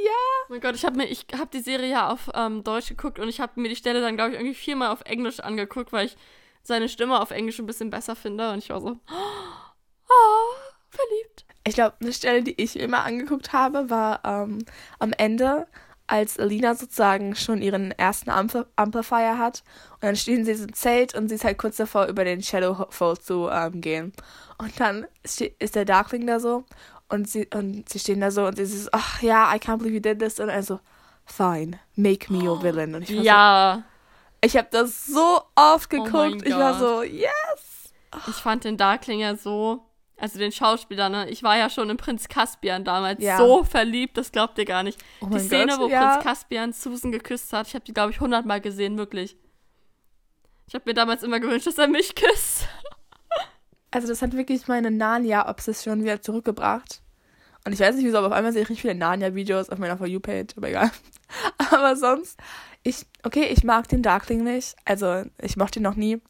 ah. 0.07 0.45
Oh 0.47 0.53
mein 0.53 0.61
Gott, 0.61 0.75
ich 0.75 0.85
habe 0.85 0.97
mir, 0.97 1.05
ich 1.05 1.25
habe 1.33 1.49
die 1.51 1.61
Serie 1.61 1.89
ja 1.89 2.09
auf 2.09 2.29
ähm, 2.33 2.63
Deutsch 2.63 2.89
geguckt 2.89 3.19
und 3.19 3.27
ich 3.27 3.39
habe 3.39 3.59
mir 3.59 3.69
die 3.69 3.75
Stelle 3.75 4.01
dann, 4.01 4.15
glaube 4.15 4.31
ich, 4.31 4.35
irgendwie 4.37 4.55
viermal 4.55 4.89
auf 4.89 5.01
Englisch 5.05 5.39
angeguckt, 5.39 5.91
weil 5.91 6.07
ich 6.07 6.17
seine 6.63 6.89
Stimme 6.89 7.19
auf 7.19 7.31
Englisch 7.31 7.59
ein 7.59 7.65
bisschen 7.65 7.89
besser 7.89 8.15
finde. 8.15 8.51
Und 8.51 8.59
ich 8.59 8.69
war 8.69 8.81
so, 8.81 8.89
oh, 8.89 10.09
verliebt. 10.89 11.45
Ich 11.67 11.75
glaube, 11.75 11.95
eine 11.99 12.13
Stelle, 12.13 12.43
die 12.43 12.61
ich 12.61 12.77
immer 12.77 13.03
angeguckt 13.03 13.53
habe, 13.53 13.89
war 13.89 14.21
ähm, 14.23 14.63
am 14.99 15.13
Ende, 15.13 15.67
als 16.07 16.37
Alina 16.39 16.75
sozusagen 16.75 17.35
schon 17.35 17.61
ihren 17.61 17.91
ersten 17.91 18.29
Ampl 18.29 18.67
Amplifier 18.75 19.37
hat. 19.37 19.63
Und 19.93 20.03
dann 20.03 20.15
stehen 20.15 20.45
sie 20.45 20.51
im 20.51 20.73
Zelt 20.73 21.15
und 21.15 21.29
sie 21.29 21.35
ist 21.35 21.43
halt 21.43 21.57
kurz 21.57 21.77
davor, 21.77 22.05
über 22.05 22.23
den 22.23 22.43
Shadowfall 22.43 23.17
zu 23.17 23.49
ähm, 23.49 23.81
gehen. 23.81 24.13
Und 24.57 24.79
dann 24.79 25.07
ist 25.23 25.75
der 25.75 25.85
Darkling 25.85 26.27
da 26.27 26.39
so 26.39 26.65
und 27.09 27.29
sie, 27.29 27.47
und 27.53 27.87
sie 27.89 27.99
stehen 27.99 28.21
da 28.21 28.31
so 28.31 28.45
und 28.47 28.55
sie 28.57 28.63
ist 28.63 28.83
so, 28.85 28.89
ach 28.91 29.21
ja, 29.21 29.53
I 29.53 29.57
can't 29.57 29.77
believe 29.77 29.95
you 29.95 30.01
did 30.01 30.19
this. 30.19 30.39
Und 30.39 30.49
er 30.49 30.63
so, 30.63 30.79
fine, 31.25 31.79
make 31.95 32.31
me 32.31 32.43
your 32.47 32.61
villain. 32.63 32.95
Und 32.95 33.09
ich 33.09 33.15
war 33.17 33.23
ja. 33.23 33.75
So, 33.77 33.83
ich 34.47 34.57
habe 34.57 34.67
das 34.71 35.05
so 35.05 35.41
oft 35.55 35.91
Oh 35.93 36.03
geguckt. 36.03 36.45
ich 36.45 36.55
war 36.55 36.77
so, 36.77 37.03
yes. 37.03 37.93
Ich 38.27 38.35
fand 38.35 38.63
den 38.63 38.77
Darkling 38.77 39.19
ja 39.19 39.35
so, 39.35 39.83
also 40.17 40.39
den 40.39 40.51
Schauspieler, 40.51 41.09
ne? 41.09 41.29
Ich 41.29 41.43
war 41.43 41.57
ja 41.57 41.69
schon 41.69 41.89
in 41.89 41.97
Prinz 41.97 42.27
Caspian 42.27 42.83
damals 42.85 43.21
Ja. 43.21 43.37
so 43.37 43.63
verliebt, 43.63 44.17
das 44.17 44.31
glaubt 44.31 44.57
ihr 44.57 44.65
gar 44.65 44.83
nicht. 44.83 45.03
Oh 45.21 45.27
die 45.27 45.39
Szene, 45.39 45.73
Gott, 45.73 45.79
wo 45.79 45.87
ja. 45.87 46.11
Prinz 46.11 46.23
Caspian 46.23 46.73
Susan 46.73 47.11
geküsst 47.11 47.51
hat, 47.53 47.67
ich 47.67 47.73
habe 47.75 47.83
die, 47.85 47.93
glaube 47.93 48.11
ich, 48.11 48.19
hundertmal 48.19 48.61
gesehen, 48.61 48.97
wirklich. 48.97 49.35
Ich 50.67 50.73
habe 50.73 50.83
mir 50.87 50.93
damals 50.93 51.23
immer 51.23 51.39
gewünscht, 51.39 51.67
dass 51.67 51.77
er 51.77 51.87
mich 51.87 52.15
küsst. 52.15 52.67
Also 53.95 54.09
das 54.09 54.21
hat 54.21 54.33
wirklich 54.33 54.67
meine 54.67 54.91
Narnia-Obsession 54.91 56.03
wieder 56.03 56.21
zurückgebracht. 56.21 57.01
Und 57.63 57.71
ich 57.71 57.79
weiß 57.79 57.95
nicht 57.95 58.03
wieso, 58.03 58.17
aber 58.17 58.27
auf 58.27 58.33
einmal 58.33 58.51
sehe 58.51 58.63
ich 58.63 58.67
richtig 58.69 58.81
viele 58.81 58.95
Narnia-Videos 58.95 59.69
auf 59.69 59.79
meiner 59.79 59.97
For 59.97 60.05
You-Page, 60.05 60.57
aber 60.57 60.67
egal. 60.67 60.91
Aber 61.71 61.95
sonst, 61.95 62.37
ich, 62.83 63.05
okay, 63.23 63.45
ich 63.45 63.63
mag 63.63 63.87
den 63.87 64.03
Darkling 64.03 64.43
nicht. 64.43 64.75
Also, 64.85 65.23
ich 65.41 65.55
mochte 65.57 65.79
ihn 65.79 65.83
noch 65.83 65.95
nie. 65.95 66.21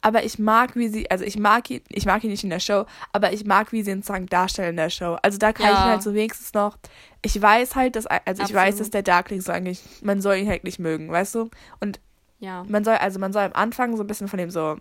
Aber 0.00 0.24
ich 0.24 0.38
mag, 0.38 0.74
wie 0.76 0.88
sie, 0.88 1.10
also 1.10 1.24
ich 1.24 1.38
mag 1.38 1.68
ihn, 1.70 1.82
ich 1.88 2.06
mag 2.06 2.22
ihn 2.22 2.30
nicht 2.30 2.44
in 2.44 2.50
der 2.50 2.60
Show, 2.60 2.86
aber 3.12 3.32
ich 3.32 3.44
mag, 3.44 3.72
wie 3.72 3.82
sie 3.82 3.90
ihn 3.90 3.98
sozusagen 3.98 4.26
darstellen 4.26 4.70
in 4.70 4.76
der 4.76 4.88
Show. 4.90 5.18
Also 5.22 5.36
da 5.38 5.52
kann 5.52 5.66
Ja. 5.66 5.72
ich 5.72 5.90
halt 5.90 6.02
so 6.02 6.14
wenigstens 6.14 6.54
noch, 6.54 6.78
ich 7.20 7.40
weiß 7.42 7.74
halt, 7.74 7.96
dass, 7.96 8.06
also 8.06 8.42
ich 8.44 8.54
weiß, 8.54 8.68
Absolut. 8.76 8.80
dass 8.80 8.90
der 8.90 9.02
Darkling 9.02 9.40
so 9.40 9.50
eigentlich, 9.52 9.82
man 10.02 10.20
soll 10.22 10.36
ihn 10.36 10.48
halt 10.48 10.62
nicht 10.64 10.78
mögen, 10.78 11.10
weißt 11.10 11.34
du? 11.34 11.50
Und 11.80 12.00
Ja. 12.38 12.64
man 12.68 12.84
soll, 12.84 12.94
also 12.94 13.18
man 13.18 13.32
soll 13.32 13.42
am 13.42 13.52
Anfang 13.54 13.96
so 13.96 14.04
ein 14.04 14.06
bisschen 14.06 14.28
von 14.28 14.38
dem 14.38 14.50
so, 14.50 14.76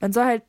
man 0.00 0.12
soll 0.12 0.26
halt 0.26 0.42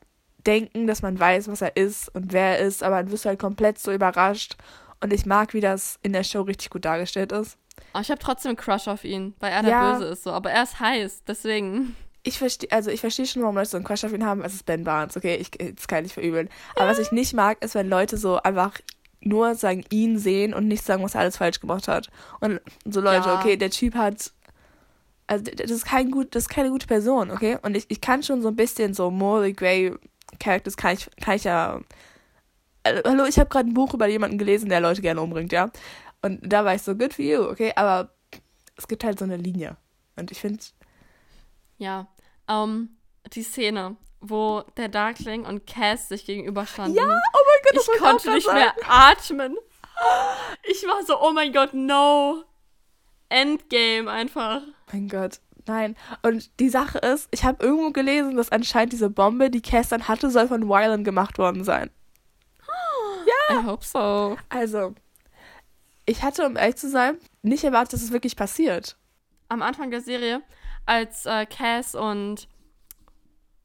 denken, 0.46 0.86
dass 0.86 1.02
man 1.02 1.18
weiß, 1.18 1.48
was 1.48 1.62
er 1.62 1.76
ist 1.76 2.14
und 2.14 2.32
wer 2.32 2.58
er 2.58 2.66
ist, 2.66 2.82
aber 2.82 2.96
dann 3.02 3.10
wirst 3.12 3.24
du 3.24 3.28
halt 3.28 3.38
komplett 3.38 3.78
so 3.78 3.92
überrascht. 3.92 4.56
Und 5.00 5.12
ich 5.12 5.26
mag, 5.26 5.52
wie 5.54 5.60
das 5.60 5.98
in 6.02 6.12
der 6.12 6.22
Show 6.24 6.42
richtig 6.42 6.70
gut 6.70 6.84
dargestellt 6.84 7.32
ist. 7.32 7.58
Aber 7.92 8.02
ich 8.02 8.10
habe 8.10 8.20
trotzdem 8.20 8.50
einen 8.50 8.56
Crush 8.56 8.86
auf 8.88 9.04
ihn, 9.04 9.34
weil 9.40 9.50
er 9.52 9.62
der 9.62 9.70
Ja. 9.70 9.92
Böse 9.92 10.04
ist 10.12 10.22
so. 10.22 10.30
Aber 10.32 10.50
er 10.50 10.62
ist 10.62 10.78
heiß, 10.78 11.22
deswegen. 11.26 11.96
Ich 12.22 12.38
verstehe, 12.38 12.70
also 12.70 12.90
ich 12.90 13.00
verstehe 13.00 13.26
schon, 13.26 13.42
warum 13.42 13.56
Leute 13.56 13.70
so 13.70 13.76
einen 13.76 13.84
Crush 13.84 14.04
auf 14.04 14.12
ihn 14.12 14.24
haben. 14.24 14.44
Es 14.44 14.54
ist 14.54 14.64
Ben 14.64 14.84
Barnes, 14.84 15.16
okay? 15.16 15.34
Ich, 15.36 15.50
das 15.50 15.88
kann 15.88 15.98
ich 15.98 16.04
nicht 16.04 16.14
verübeln. 16.14 16.48
Aber 16.76 16.86
was 16.88 17.00
ich 17.00 17.10
nicht 17.10 17.32
mag, 17.34 17.60
ist, 17.64 17.74
wenn 17.74 17.88
Leute 17.88 18.16
so 18.16 18.40
einfach 18.40 18.78
nur 19.20 19.54
sagen, 19.56 19.84
ihn 19.90 20.18
sehen 20.18 20.54
und 20.54 20.68
nicht 20.68 20.84
sagen, 20.84 21.02
was 21.02 21.14
er 21.16 21.22
alles 21.22 21.36
falsch 21.38 21.58
gemacht 21.60 21.88
hat. 21.88 22.08
Und 22.40 22.60
so 22.84 23.00
Leute, 23.00 23.28
Ja. 23.28 23.40
okay, 23.40 23.56
der 23.56 23.70
Typ 23.70 23.94
hat. 23.96 24.32
Also 25.26 25.44
das 25.44 25.70
ist 25.70 25.84
kein 25.86 26.10
gut, 26.10 26.34
das 26.34 26.44
ist 26.44 26.48
keine 26.48 26.70
gute 26.70 26.86
Person, 26.86 27.30
okay? 27.30 27.58
Und 27.62 27.76
ich, 27.76 27.86
ich 27.88 28.00
kann 28.00 28.22
schon 28.22 28.42
so 28.42 28.48
ein 28.48 28.56
bisschen 28.56 28.94
so 28.94 29.10
morally 29.10 29.52
grey 29.52 29.92
Characters 30.38 30.76
kann 30.76 30.94
ich, 30.94 31.08
kann 31.20 31.36
ich 31.36 31.44
ja. 31.44 31.80
Also, 32.84 33.02
hallo, 33.04 33.24
ich 33.24 33.38
habe 33.38 33.48
gerade 33.48 33.68
ein 33.68 33.74
Buch 33.74 33.94
über 33.94 34.06
jemanden 34.08 34.38
gelesen, 34.38 34.68
der 34.68 34.80
Leute 34.80 35.02
gerne 35.02 35.20
umbringt, 35.20 35.52
ja. 35.52 35.70
Und 36.22 36.40
da 36.42 36.64
war 36.64 36.74
ich 36.74 36.82
so, 36.82 36.94
good 36.96 37.14
for 37.14 37.24
you, 37.24 37.42
okay? 37.42 37.72
Aber 37.76 38.10
es 38.76 38.88
gibt 38.88 39.04
halt 39.04 39.18
so 39.18 39.24
eine 39.24 39.36
Linie. 39.36 39.76
Und 40.16 40.30
ich 40.30 40.40
finde, 40.40 40.62
Ja. 41.78 42.06
Ähm, 42.48 42.96
die 43.32 43.42
Szene, 43.42 43.96
wo 44.20 44.62
der 44.76 44.88
Darkling 44.88 45.44
und 45.44 45.66
Cass 45.66 46.08
sich 46.08 46.24
gegenüberstanden. 46.24 46.96
Ja, 46.96 47.04
oh 47.04 47.08
mein 47.08 47.62
Gott, 47.64 47.76
das 47.76 47.88
ich 47.94 48.00
konnte 48.00 48.34
nicht 48.34 48.46
sagen. 48.46 48.58
mehr 48.58 48.74
atmen. 48.88 49.56
Ich 50.64 50.82
war 50.86 51.04
so, 51.04 51.20
oh 51.20 51.32
mein 51.32 51.52
Gott, 51.52 51.74
no. 51.74 52.42
Endgame 53.28 54.10
einfach. 54.10 54.62
Mein 54.92 55.08
Gott, 55.08 55.40
nein. 55.66 55.96
Und 56.22 56.58
die 56.60 56.68
Sache 56.68 56.98
ist, 56.98 57.28
ich 57.30 57.44
habe 57.44 57.64
irgendwo 57.64 57.90
gelesen, 57.90 58.36
dass 58.36 58.50
anscheinend 58.50 58.92
diese 58.92 59.10
Bombe, 59.10 59.50
die 59.50 59.62
Cass 59.62 59.88
dann 59.88 60.08
hatte, 60.08 60.30
soll 60.30 60.48
von 60.48 60.68
Wylan 60.68 61.04
gemacht 61.04 61.38
worden 61.38 61.64
sein. 61.64 61.90
I 63.50 63.64
hope 63.64 63.84
so. 63.84 64.36
Also, 64.48 64.94
ich 66.06 66.22
hatte, 66.22 66.46
um 66.46 66.56
ehrlich 66.56 66.76
zu 66.76 66.88
sein, 66.88 67.18
nicht 67.42 67.64
erwartet, 67.64 67.94
dass 67.94 68.02
es 68.02 68.12
wirklich 68.12 68.36
passiert. 68.36 68.96
Am 69.48 69.62
Anfang 69.62 69.90
der 69.90 70.00
Serie, 70.00 70.42
als 70.86 71.26
äh, 71.26 71.46
Cass 71.46 71.94
und 71.94 72.48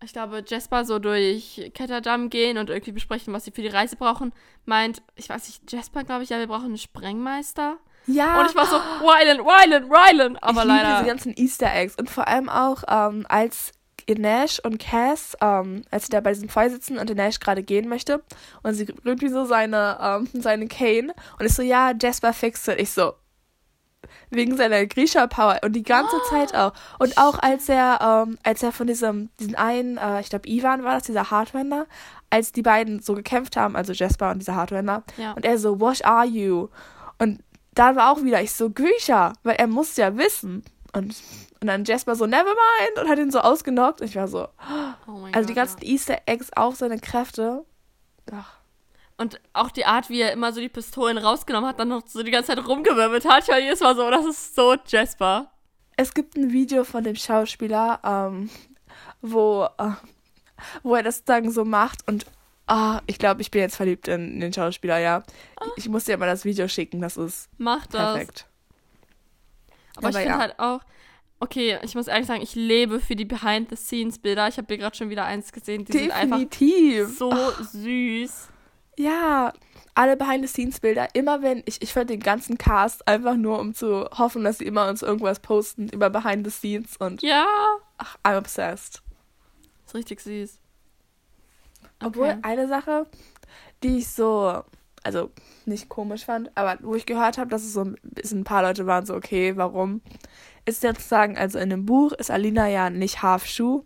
ich 0.03 0.13
glaube 0.13 0.43
Jasper 0.45 0.85
so 0.85 0.99
durch 0.99 1.71
Ketterdam 1.73 2.29
gehen 2.29 2.57
und 2.57 2.69
irgendwie 2.69 2.91
besprechen, 2.91 3.33
was 3.33 3.45
sie 3.45 3.51
für 3.51 3.63
die 3.63 3.67
Reise 3.67 3.95
brauchen, 3.95 4.31
meint, 4.65 5.01
ich 5.15 5.29
weiß 5.29 5.47
nicht, 5.47 5.71
Jasper 5.71 6.03
glaube 6.03 6.23
ich, 6.23 6.29
ja, 6.29 6.37
wir 6.37 6.47
brauchen 6.47 6.65
einen 6.65 6.77
Sprengmeister. 6.77 7.77
Ja. 8.07 8.39
Und 8.39 8.49
ich 8.49 8.55
war 8.55 8.65
so, 8.65 8.77
Rylan, 9.01 9.39
Rylan, 9.41 9.83
Rylan. 9.91 10.37
Aber 10.37 10.61
ich 10.61 10.65
liebe 10.67 10.67
leider. 10.77 10.95
diese 10.97 11.07
ganzen 11.09 11.33
Easter 11.37 11.73
Eggs. 11.73 11.95
Und 11.97 12.09
vor 12.09 12.27
allem 12.27 12.49
auch, 12.49 12.83
ähm, 12.87 13.25
als 13.29 13.71
Nash 14.09 14.59
und 14.63 14.79
Cass, 14.79 15.35
ähm, 15.41 15.83
als 15.91 16.05
sie 16.05 16.11
da 16.11 16.21
bei 16.21 16.31
diesem 16.31 16.47
Feuer 16.47 16.69
sitzen 16.69 16.97
und 16.97 17.13
Nash 17.13 17.39
gerade 17.41 17.61
gehen 17.61 17.89
möchte 17.89 18.23
und 18.63 18.73
sie 18.73 18.85
irgendwie 19.03 19.27
so 19.27 19.43
seine, 19.43 19.97
ähm, 20.01 20.29
seine 20.41 20.67
Cane 20.67 21.13
und 21.37 21.45
ich 21.45 21.53
so, 21.53 21.61
ja, 21.61 21.91
Jasper 22.01 22.31
fixt 22.31 22.69
it. 22.69 22.79
Ich 22.79 22.91
so, 22.91 23.13
wegen 24.29 24.55
seiner 24.55 24.85
Grisha-Power 24.85 25.59
und 25.63 25.73
die 25.73 25.83
ganze 25.83 26.15
Zeit 26.29 26.55
auch. 26.55 26.71
Und 26.99 27.17
auch 27.17 27.39
als 27.39 27.67
er, 27.67 27.99
ähm, 28.27 28.37
als 28.43 28.63
er 28.63 28.71
von 28.71 28.87
diesem, 28.87 29.29
diesen 29.41 29.55
einen, 29.55 29.97
äh, 29.97 30.21
ich 30.21 30.29
glaube 30.29 30.47
Ivan 30.49 30.83
war 30.85 30.95
das, 30.95 31.03
dieser 31.03 31.29
Hardwender, 31.29 31.85
als 32.29 32.51
die 32.53 32.61
beiden 32.61 33.01
so 33.01 33.13
gekämpft 33.13 33.57
haben, 33.57 33.75
also 33.75 33.91
Jasper 33.91 34.31
und 34.31 34.39
dieser 34.39 34.55
Hardwender, 34.55 35.03
Ja. 35.17 35.33
und 35.33 35.43
er 35.45 35.57
so, 35.57 35.79
what 35.81 36.03
are 36.05 36.25
you? 36.25 36.69
Und 37.19 37.41
da 37.77 37.95
war 37.95 38.11
auch 38.11 38.23
wieder, 38.23 38.41
ich 38.41 38.51
so, 38.53 38.69
Grisha, 38.69 39.33
weil 39.43 39.55
er 39.55 39.67
muss 39.67 39.97
ja 39.97 40.17
wissen. 40.17 40.63
Und, 40.93 41.15
und 41.61 41.67
dann 41.67 41.85
Jasper 41.85 42.15
so, 42.15 42.25
never 42.25 42.43
mind, 42.45 42.99
und 42.99 43.09
hat 43.09 43.19
ihn 43.19 43.31
so 43.31 43.39
ausgenockt. 43.39 44.01
Und 44.01 44.07
ich 44.07 44.15
war 44.15 44.27
so, 44.27 44.47
Oh 45.07 45.27
also 45.31 45.47
die 45.47 45.53
Gott, 45.53 45.55
ganzen 45.55 45.81
Easter 45.83 46.17
Eggs 46.25 46.51
auf 46.55 46.75
seine 46.75 46.99
Kräfte. 46.99 47.65
Ach, 48.31 48.53
Und 49.17 49.39
auch 49.53 49.69
die 49.71 49.85
Art, 49.85 50.09
wie 50.09 50.21
er 50.21 50.31
immer 50.31 50.53
so 50.53 50.59
die 50.59 50.69
Pistolen 50.69 51.17
rausgenommen 51.17 51.69
hat, 51.69 51.79
dann 51.79 51.89
noch 51.89 52.03
so 52.07 52.23
die 52.23 52.31
ganze 52.31 52.55
Zeit 52.55 52.67
rumgewirbelt 52.67 53.27
hat. 53.29 53.43
Ich 53.43 53.49
war 53.49 53.59
jedes 53.59 53.79
Mal 53.81 53.95
so, 53.95 54.09
das 54.09 54.25
ist 54.25 54.55
so 54.55 54.75
Jasper. 54.87 55.51
Es 55.95 56.13
gibt 56.13 56.35
ein 56.35 56.51
Video 56.51 56.83
von 56.83 57.03
dem 57.03 57.15
Schauspieler, 57.15 57.99
ähm, 58.03 58.49
wo, 59.21 59.67
äh, 59.77 59.91
wo 60.83 60.95
er 60.95 61.03
das 61.03 61.23
dann 61.23 61.51
so 61.51 61.65
macht 61.65 62.07
und 62.07 62.25
ah, 62.67 63.01
ich 63.07 63.17
glaube, 63.17 63.41
ich 63.41 63.51
bin 63.51 63.61
jetzt 63.61 63.75
verliebt 63.75 64.07
in, 64.07 64.39
den 64.39 64.53
Schauspieler, 64.53 64.99
ja. 64.99 65.23
Ich, 65.75 65.85
ich 65.85 65.89
muss 65.89 66.05
dir 66.05 66.17
mal 66.17 66.25
das 66.27 66.45
Video 66.45 66.67
schicken, 66.67 67.01
das 67.01 67.17
ist 67.17 67.49
Mach 67.57 67.87
das. 67.87 68.13
perfekt. 68.13 68.47
Aber, 69.95 70.09
ich 70.09 70.15
Aber 70.15 70.19
finde 70.19 70.33
ja. 70.35 70.39
halt 70.39 70.59
auch, 70.59 70.81
okay, 71.39 71.79
ich 71.81 71.95
muss 71.95 72.07
ehrlich 72.07 72.27
sagen, 72.27 72.41
ich 72.41 72.55
lebe 72.55 72.99
für 72.99 73.15
die 73.15 73.25
Behind-the-Scenes-Bilder. 73.25 74.47
Ich 74.47 74.57
habe 74.57 74.67
hier 74.67 74.77
gerade 74.77 74.95
schon 74.95 75.09
wieder 75.09 75.25
eins 75.25 75.51
gesehen. 75.51 75.85
Die 75.85 75.91
sind 75.91 76.11
einfach 76.11 76.37
Definitiv. 76.37 77.17
so 77.17 77.31
süß. 77.71 78.49
Ja, 78.97 79.53
alle 79.93 80.17
Behind-the-Scenes-Bilder, 80.17 81.09
immer 81.13 81.41
wenn, 81.41 81.63
ich, 81.65 81.81
ich 81.81 81.93
fand 81.93 82.09
den 82.09 82.19
ganzen 82.19 82.57
Cast 82.57 83.07
einfach 83.07 83.35
nur, 83.35 83.59
um 83.59 83.73
zu 83.73 84.07
hoffen, 84.11 84.43
dass 84.43 84.59
sie 84.59 84.65
immer 84.65 84.87
uns 84.89 85.01
irgendwas 85.01 85.39
posten 85.39 85.89
über 85.89 86.09
Behind-the-Scenes 86.09 86.97
und 86.97 87.21
Ja. 87.23 87.45
ach, 87.97 88.17
I'm 88.23 88.37
obsessed. 88.37 89.01
Ist 89.85 89.95
richtig 89.95 90.21
süß. 90.21 90.59
Obwohl, 92.03 92.29
Okay. 92.29 92.37
eine 92.43 92.67
Sache, 92.67 93.07
die 93.83 93.97
ich 93.99 94.07
so, 94.09 94.63
also 95.03 95.31
nicht 95.65 95.89
komisch 95.89 96.25
fand, 96.25 96.51
aber 96.55 96.77
wo 96.81 96.95
ich 96.95 97.05
gehört 97.05 97.37
habe, 97.37 97.49
dass 97.49 97.63
es 97.63 97.73
so 97.73 97.81
ein 97.81 97.95
bisschen 98.03 98.41
ein 98.41 98.43
paar 98.43 98.61
Leute 98.63 98.85
waren, 98.85 99.05
so, 99.05 99.15
okay, 99.15 99.55
warum? 99.57 100.01
Ist 100.65 100.83
ja 100.83 100.93
zu 100.93 101.01
sagen, 101.07 101.37
also 101.37 101.59
in 101.59 101.69
dem 101.69 101.85
Buch 101.85 102.11
ist 102.13 102.29
Alina 102.31 102.67
ja 102.67 102.89
nicht 102.89 103.21
Half-Schuh, 103.23 103.83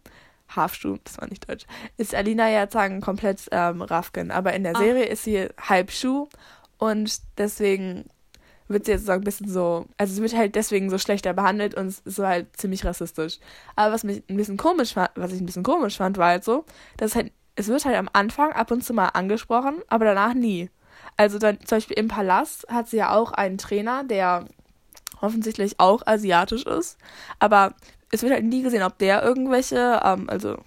Half-Schuh, 0.55 0.97
das 1.03 1.17
war 1.19 1.27
nicht 1.29 1.47
deutsch, 1.49 1.65
ist 1.97 2.13
Alina 2.15 2.49
ja 2.49 2.69
sagen 2.69 3.01
komplett 3.01 3.47
ähm, 3.51 3.81
Rafkin, 3.81 4.31
aber 4.31 4.53
in 4.53 4.63
der 4.63 4.75
Ah. 4.75 4.79
Serie 4.79 5.05
ist 5.05 5.23
sie 5.23 5.47
Halb-Schuh 5.59 6.27
und 6.77 7.21
deswegen 7.37 8.05
wird 8.67 8.85
sie 8.85 8.93
jetzt 8.93 9.05
so 9.05 9.11
ein 9.11 9.21
bisschen 9.21 9.49
so, 9.49 9.85
also 9.97 10.13
sie 10.13 10.21
wird 10.21 10.35
halt 10.35 10.55
deswegen 10.55 10.89
so 10.89 10.97
schlechter 10.97 11.33
behandelt 11.33 11.75
und 11.75 11.87
ist 11.89 12.03
so 12.05 12.25
halt 12.25 12.47
ziemlich 12.57 12.85
rassistisch. 12.85 13.37
Aber 13.75 13.93
was 13.93 14.03
mich 14.03 14.23
ein 14.29 14.37
bisschen 14.37 14.57
komisch 14.57 14.93
fand, 14.93 15.09
was 15.15 15.33
ich 15.33 15.41
ein 15.41 15.45
bisschen 15.45 15.63
komisch 15.63 15.97
fand, 15.97 16.17
war 16.17 16.29
halt 16.29 16.43
so, 16.45 16.65
dass 16.97 17.15
halt, 17.15 17.31
es 17.55 17.67
wird 17.67 17.85
halt 17.85 17.97
am 17.97 18.09
Anfang 18.13 18.53
ab 18.53 18.71
und 18.71 18.83
zu 18.83 18.93
mal 18.93 19.09
angesprochen, 19.09 19.81
aber 19.87 20.05
danach 20.05 20.33
nie. 20.33 20.69
Also 21.17 21.37
dann 21.37 21.59
zum 21.65 21.77
Beispiel 21.77 21.97
im 21.97 22.07
Palast 22.07 22.67
hat 22.69 22.87
sie 22.87 22.97
ja 22.97 23.13
auch 23.13 23.31
einen 23.31 23.57
Trainer, 23.57 24.03
der 24.03 24.45
offensichtlich 25.19 25.79
auch 25.79 26.05
asiatisch 26.05 26.65
ist, 26.65 26.97
aber 27.39 27.73
es 28.11 28.23
wird 28.23 28.33
halt 28.33 28.43
nie 28.43 28.61
gesehen, 28.61 28.83
ob 28.83 28.97
der 28.97 29.23
irgendwelche, 29.23 30.01
ähm, 30.03 30.29
also 30.29 30.57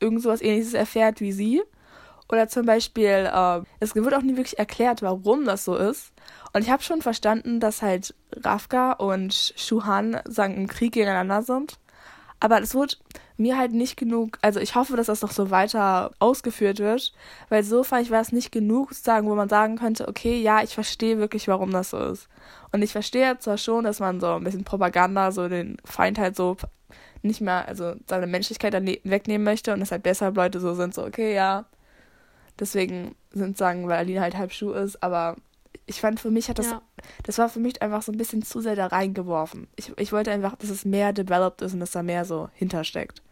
irgend 0.00 0.22
sowas 0.22 0.42
ähnliches 0.42 0.74
erfährt 0.74 1.20
wie 1.20 1.32
sie. 1.32 1.62
Oder 2.28 2.48
zum 2.48 2.64
Beispiel, 2.64 3.30
ähm, 3.32 3.64
es 3.80 3.94
wird 3.94 4.14
auch 4.14 4.22
nie 4.22 4.36
wirklich 4.36 4.58
erklärt, 4.58 5.02
warum 5.02 5.44
das 5.44 5.64
so 5.64 5.76
ist. 5.76 6.12
Und 6.52 6.62
ich 6.62 6.70
habe 6.70 6.82
schon 6.82 7.02
verstanden, 7.02 7.60
dass 7.60 7.82
halt 7.82 8.14
Rafka 8.32 8.92
und 8.92 9.54
Shuhan 9.56 10.20
sagen 10.24 10.54
im 10.54 10.66
Krieg 10.66 10.92
gegeneinander 10.92 11.42
sind. 11.42 11.78
Aber 12.44 12.60
es 12.60 12.74
wurde 12.74 12.96
mir 13.38 13.56
halt 13.56 13.72
nicht 13.72 13.96
genug, 13.96 14.36
also 14.42 14.60
ich 14.60 14.74
hoffe, 14.74 14.98
dass 14.98 15.06
das 15.06 15.22
noch 15.22 15.30
so 15.30 15.50
weiter 15.50 16.10
ausgeführt 16.18 16.78
wird, 16.78 17.14
weil 17.48 17.64
so 17.64 17.82
fand 17.84 18.02
ich, 18.02 18.10
war 18.10 18.20
es 18.20 18.32
nicht 18.32 18.52
genug, 18.52 18.92
sagen, 18.92 19.30
wo 19.30 19.34
man 19.34 19.48
sagen 19.48 19.78
könnte, 19.78 20.06
okay, 20.08 20.42
ja, 20.42 20.62
ich 20.62 20.74
verstehe 20.74 21.16
wirklich, 21.16 21.48
warum 21.48 21.70
das 21.70 21.88
so 21.88 21.98
ist. 21.98 22.28
Und 22.70 22.82
ich 22.82 22.92
verstehe 22.92 23.38
zwar 23.38 23.56
schon, 23.56 23.84
dass 23.84 23.98
man 23.98 24.20
so 24.20 24.34
ein 24.34 24.44
bisschen 24.44 24.62
Propaganda, 24.62 25.32
so 25.32 25.48
den 25.48 25.78
Feind 25.86 26.18
halt 26.18 26.36
so 26.36 26.58
nicht 27.22 27.40
mehr, 27.40 27.66
also 27.66 27.94
seine 28.06 28.26
Menschlichkeit 28.26 28.74
dann 28.74 28.86
wegnehmen 29.04 29.42
möchte 29.42 29.72
und 29.72 29.80
deshalb 29.80 30.02
deshalb 30.02 30.36
Leute 30.36 30.60
so 30.60 30.74
sind, 30.74 30.92
so, 30.92 31.02
okay, 31.06 31.34
ja, 31.34 31.64
deswegen 32.60 33.14
sind 33.32 33.56
sagen, 33.56 33.88
weil 33.88 33.96
Aline 33.96 34.20
halt 34.20 34.36
halb 34.36 34.52
Schuh 34.52 34.72
ist, 34.72 35.02
aber 35.02 35.36
ich 35.86 36.00
fand, 36.00 36.20
für 36.20 36.30
mich 36.30 36.48
hat 36.48 36.58
das, 36.58 36.70
ja. 36.70 36.82
das 37.24 37.38
war 37.38 37.48
für 37.48 37.60
mich 37.60 37.82
einfach 37.82 38.02
so 38.02 38.10
ein 38.10 38.18
bisschen 38.18 38.42
zu 38.42 38.60
sehr 38.60 38.76
da 38.76 38.86
reingeworfen. 38.86 39.68
Ich, 39.76 39.92
ich 39.98 40.12
wollte 40.12 40.30
einfach, 40.30 40.56
dass 40.56 40.70
es 40.70 40.84
mehr 40.84 41.12
developed 41.12 41.62
ist 41.62 41.74
und 41.74 41.80
dass 41.80 41.90
da 41.90 42.02
mehr 42.02 42.24
so 42.24 42.48
hintersteckt. 42.54 43.22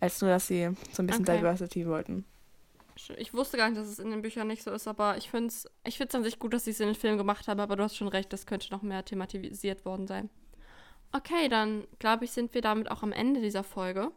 Als 0.00 0.20
nur, 0.22 0.30
dass 0.30 0.46
sie 0.46 0.70
so 0.92 1.02
ein 1.02 1.06
bisschen 1.06 1.28
okay. 1.28 1.38
Diversity 1.38 1.86
wollten. 1.86 2.24
Ich 3.16 3.34
wusste 3.34 3.56
gar 3.56 3.68
nicht, 3.68 3.78
dass 3.78 3.88
es 3.88 3.98
in 3.98 4.10
den 4.10 4.22
Büchern 4.22 4.46
nicht 4.46 4.62
so 4.62 4.70
ist, 4.70 4.86
aber 4.86 5.16
ich 5.16 5.30
finde 5.30 5.48
es 5.48 5.68
ich 5.84 5.96
find's 5.96 6.14
an 6.14 6.22
sich 6.22 6.38
gut, 6.38 6.52
dass 6.52 6.64
sie 6.64 6.70
es 6.70 6.80
in 6.80 6.86
den 6.86 6.94
Film 6.94 7.16
gemacht 7.18 7.48
haben, 7.48 7.60
aber 7.60 7.76
du 7.76 7.82
hast 7.82 7.96
schon 7.96 8.08
recht, 8.08 8.32
das 8.32 8.46
könnte 8.46 8.70
noch 8.70 8.82
mehr 8.82 9.04
thematisiert 9.04 9.84
worden 9.84 10.06
sein. 10.06 10.28
Okay, 11.12 11.48
dann 11.48 11.84
glaube 11.98 12.24
ich, 12.24 12.30
sind 12.30 12.54
wir 12.54 12.60
damit 12.60 12.90
auch 12.90 13.02
am 13.02 13.12
Ende 13.12 13.40
dieser 13.40 13.64
Folge. 13.64 14.10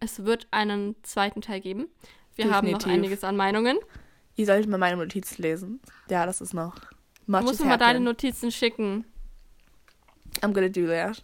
Es 0.00 0.24
wird 0.24 0.46
einen 0.50 0.94
zweiten 1.02 1.40
Teil 1.40 1.60
geben. 1.60 1.88
Wir 2.34 2.44
Definitiv. 2.44 2.54
haben 2.54 2.70
noch 2.70 2.86
einiges 2.86 3.24
an 3.24 3.36
Meinungen. 3.36 3.78
Ihr 4.36 4.46
solltet 4.46 4.70
mal 4.70 4.78
meine 4.78 4.98
Notizen 4.98 5.42
lesen. 5.42 5.80
Ja, 6.10 6.26
das 6.26 6.40
ist 6.40 6.52
noch. 6.52 6.76
Much 7.26 7.40
du 7.40 7.46
musst 7.46 7.60
mir 7.60 7.66
mal 7.66 7.76
deine 7.76 8.00
Notizen 8.00 8.50
schicken. 8.50 9.04
I'm 10.40 10.52
gonna 10.52 10.68
do 10.68 10.86
that. 10.86 11.22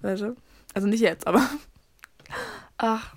Warte. 0.00 0.36
Also 0.74 0.88
nicht 0.88 1.00
jetzt, 1.00 1.26
aber. 1.26 1.48
Ach, 2.76 3.14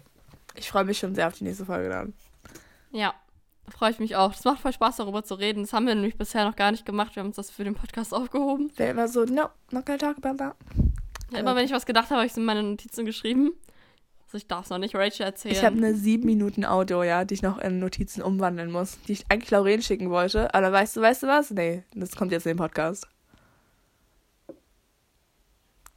ich 0.56 0.70
freue 0.70 0.86
mich 0.86 0.98
schon 0.98 1.16
sehr 1.16 1.28
auf 1.28 1.34
die 1.34 1.44
nächste 1.44 1.66
Folge 1.66 1.90
dann. 1.90 2.14
Ja, 2.92 3.14
freue 3.70 3.92
ich 3.92 4.00
mich 4.00 4.16
auch. 4.16 4.34
Es 4.34 4.44
macht 4.44 4.62
voll 4.62 4.74
Spaß, 4.74 4.98
darüber 4.98 5.24
zu 5.24 5.36
reden. 5.36 5.64
Das 5.64 5.74
haben 5.74 5.88
wir 5.88 5.96
nämlich 5.96 6.18
bisher 6.18 6.46
noch 6.46 6.56
gar 6.56 6.72
nicht 6.72 6.86
gemacht. 6.86 7.16
Wir 7.16 7.22
haben 7.22 7.28
uns 7.28 7.36
das 7.36 7.50
für 7.50 7.64
den 7.64 7.76
Podcast 7.76 8.14
aufgehoben. 8.14 8.72
Der 8.78 8.92
immer 8.92 9.08
so, 9.08 9.26
no, 9.26 9.50
not 9.72 9.86
gonna 9.86 9.98
talk 9.98 10.18
about 10.18 10.38
that. 10.38 10.56
Ja, 11.32 11.40
immer 11.40 11.56
wenn 11.56 11.66
ich 11.66 11.72
was 11.72 11.86
gedacht 11.86 12.06
habe, 12.06 12.18
habe 12.18 12.26
ich 12.26 12.32
es 12.32 12.38
in 12.38 12.46
meine 12.46 12.64
Notizen 12.64 13.06
geschrieben. 13.06 13.52
Also 14.28 14.40
ich 14.40 14.48
darf 14.48 14.66
es 14.66 14.70
noch 14.70 14.78
nicht 14.78 14.94
Rachel 14.94 15.26
erzählen. 15.26 15.56
Ich 15.56 15.64
habe 15.64 15.78
eine 15.78 15.96
sieben 15.96 16.26
Minuten 16.26 16.66
Audio, 16.66 17.02
ja, 17.02 17.24
die 17.24 17.36
ich 17.36 17.42
noch 17.42 17.60
in 17.60 17.80
Notizen 17.80 18.22
umwandeln 18.22 18.70
muss, 18.70 19.00
die 19.08 19.14
ich 19.14 19.26
eigentlich 19.30 19.52
Lauren 19.52 19.82
schicken 19.82 20.10
wollte. 20.10 20.54
Aber 20.54 20.70
weißt 20.70 20.98
du, 20.98 21.02
weißt 21.02 21.24
du 21.24 21.28
was? 21.28 21.50
Nee, 21.52 21.86
das 21.94 22.14
kommt 22.14 22.34
jetzt 22.34 22.46
in 22.46 22.52
den 22.52 22.58
Podcast. 22.58 23.08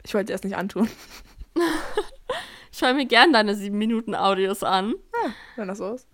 Ich 0.05 0.14
wollte 0.14 0.33
es 0.33 0.45
nicht 0.45 0.57
antun. 0.57 0.88
ich 2.71 2.79
schaue 2.79 2.95
mir 2.95 3.07
gern 3.07 3.33
deine 3.33 3.57
sieben 3.57 3.79
Minuten 3.79 4.14
Audios 4.14 4.62
an. 4.62 4.95
Ja, 5.25 5.33
wenn 5.57 5.66
das 5.66 5.79
so 5.79 5.95
ist. 5.95 6.09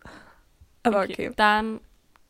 Aber 0.84 1.02
okay. 1.02 1.12
okay. 1.12 1.32
Dann 1.36 1.80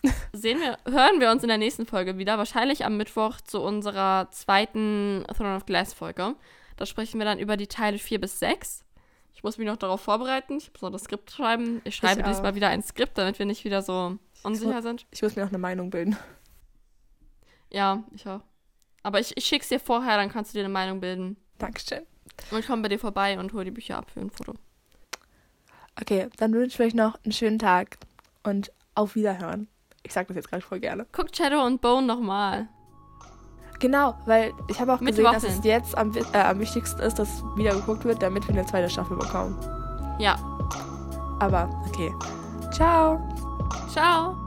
sehen 0.32 0.58
wir, 0.58 0.78
hören 0.92 1.20
wir 1.20 1.30
uns 1.30 1.44
in 1.44 1.48
der 1.48 1.58
nächsten 1.58 1.86
Folge 1.86 2.18
wieder. 2.18 2.38
Wahrscheinlich 2.38 2.84
am 2.84 2.96
Mittwoch 2.96 3.40
zu 3.40 3.62
unserer 3.62 4.32
zweiten 4.32 5.24
Throne 5.36 5.54
of 5.54 5.64
Glass 5.64 5.94
Folge. 5.94 6.34
Da 6.76 6.86
sprechen 6.86 7.20
wir 7.20 7.24
dann 7.24 7.38
über 7.38 7.56
die 7.56 7.68
Teile 7.68 7.98
4 7.98 8.20
bis 8.20 8.40
6. 8.40 8.82
Ich 9.36 9.42
muss 9.42 9.58
mich 9.58 9.66
noch 9.66 9.76
darauf 9.76 10.00
vorbereiten. 10.00 10.56
Ich 10.56 10.72
muss 10.72 10.80
noch 10.80 10.90
das 10.90 11.04
Skript 11.04 11.30
schreiben. 11.30 11.82
Ich 11.84 11.94
schreibe 11.94 12.22
ich 12.22 12.26
diesmal 12.26 12.54
wieder 12.54 12.70
ein 12.70 12.82
Skript, 12.82 13.18
damit 13.18 13.38
wir 13.38 13.44
nicht 13.44 13.64
wieder 13.64 13.82
so 13.82 14.18
unsicher 14.42 14.78
ich 14.78 14.82
sind. 14.82 15.06
Ich 15.10 15.22
muss 15.22 15.36
mir 15.36 15.42
noch 15.42 15.50
eine 15.50 15.58
Meinung 15.58 15.90
bilden. 15.90 16.16
Ja, 17.70 18.02
ich 18.14 18.26
auch. 18.26 18.40
Aber 19.02 19.20
ich, 19.20 19.36
ich 19.36 19.44
schick's 19.44 19.68
dir 19.68 19.78
vorher, 19.78 20.16
dann 20.16 20.30
kannst 20.30 20.52
du 20.52 20.58
dir 20.58 20.64
eine 20.64 20.72
Meinung 20.72 21.00
bilden. 21.00 21.36
Dankeschön. 21.58 22.06
Und 22.50 22.60
ich 22.60 22.66
komme 22.66 22.82
bei 22.82 22.88
dir 22.88 22.98
vorbei 22.98 23.38
und 23.38 23.52
hole 23.52 23.66
die 23.66 23.70
Bücher 23.70 23.98
ab 23.98 24.10
für 24.10 24.20
ein 24.20 24.30
Foto. 24.30 24.54
Okay, 26.00 26.28
dann 26.38 26.54
wünsche 26.54 26.82
ich 26.82 26.88
euch 26.88 26.94
noch 26.94 27.22
einen 27.22 27.32
schönen 27.32 27.58
Tag 27.58 27.98
und 28.42 28.72
auf 28.94 29.16
Wiederhören. 29.16 29.68
Ich 30.02 30.14
sag 30.14 30.28
das 30.28 30.36
jetzt 30.36 30.48
gerade 30.48 30.62
voll 30.62 30.80
gerne. 30.80 31.06
Guckt 31.12 31.36
Shadow 31.36 31.62
und 31.62 31.82
Bone 31.82 32.06
nochmal. 32.06 32.68
Genau, 33.78 34.14
weil 34.24 34.52
ich 34.68 34.80
habe 34.80 34.94
auch 34.94 35.00
Mit 35.00 35.10
gesehen, 35.10 35.24
Waffeln. 35.24 35.42
dass 35.42 35.58
es 35.58 35.64
jetzt 35.64 35.96
am, 35.96 36.12
äh, 36.32 36.38
am 36.38 36.58
wichtigsten 36.58 37.00
ist, 37.00 37.18
dass 37.18 37.42
wieder 37.56 37.72
geguckt 37.74 38.04
wird, 38.04 38.22
damit 38.22 38.46
wir 38.48 38.54
eine 38.54 38.66
zweite 38.66 38.88
Staffel 38.88 39.16
bekommen. 39.16 39.56
Ja. 40.18 40.36
Aber 41.40 41.68
okay. 41.88 42.12
Ciao. 42.72 43.20
Ciao. 43.92 44.45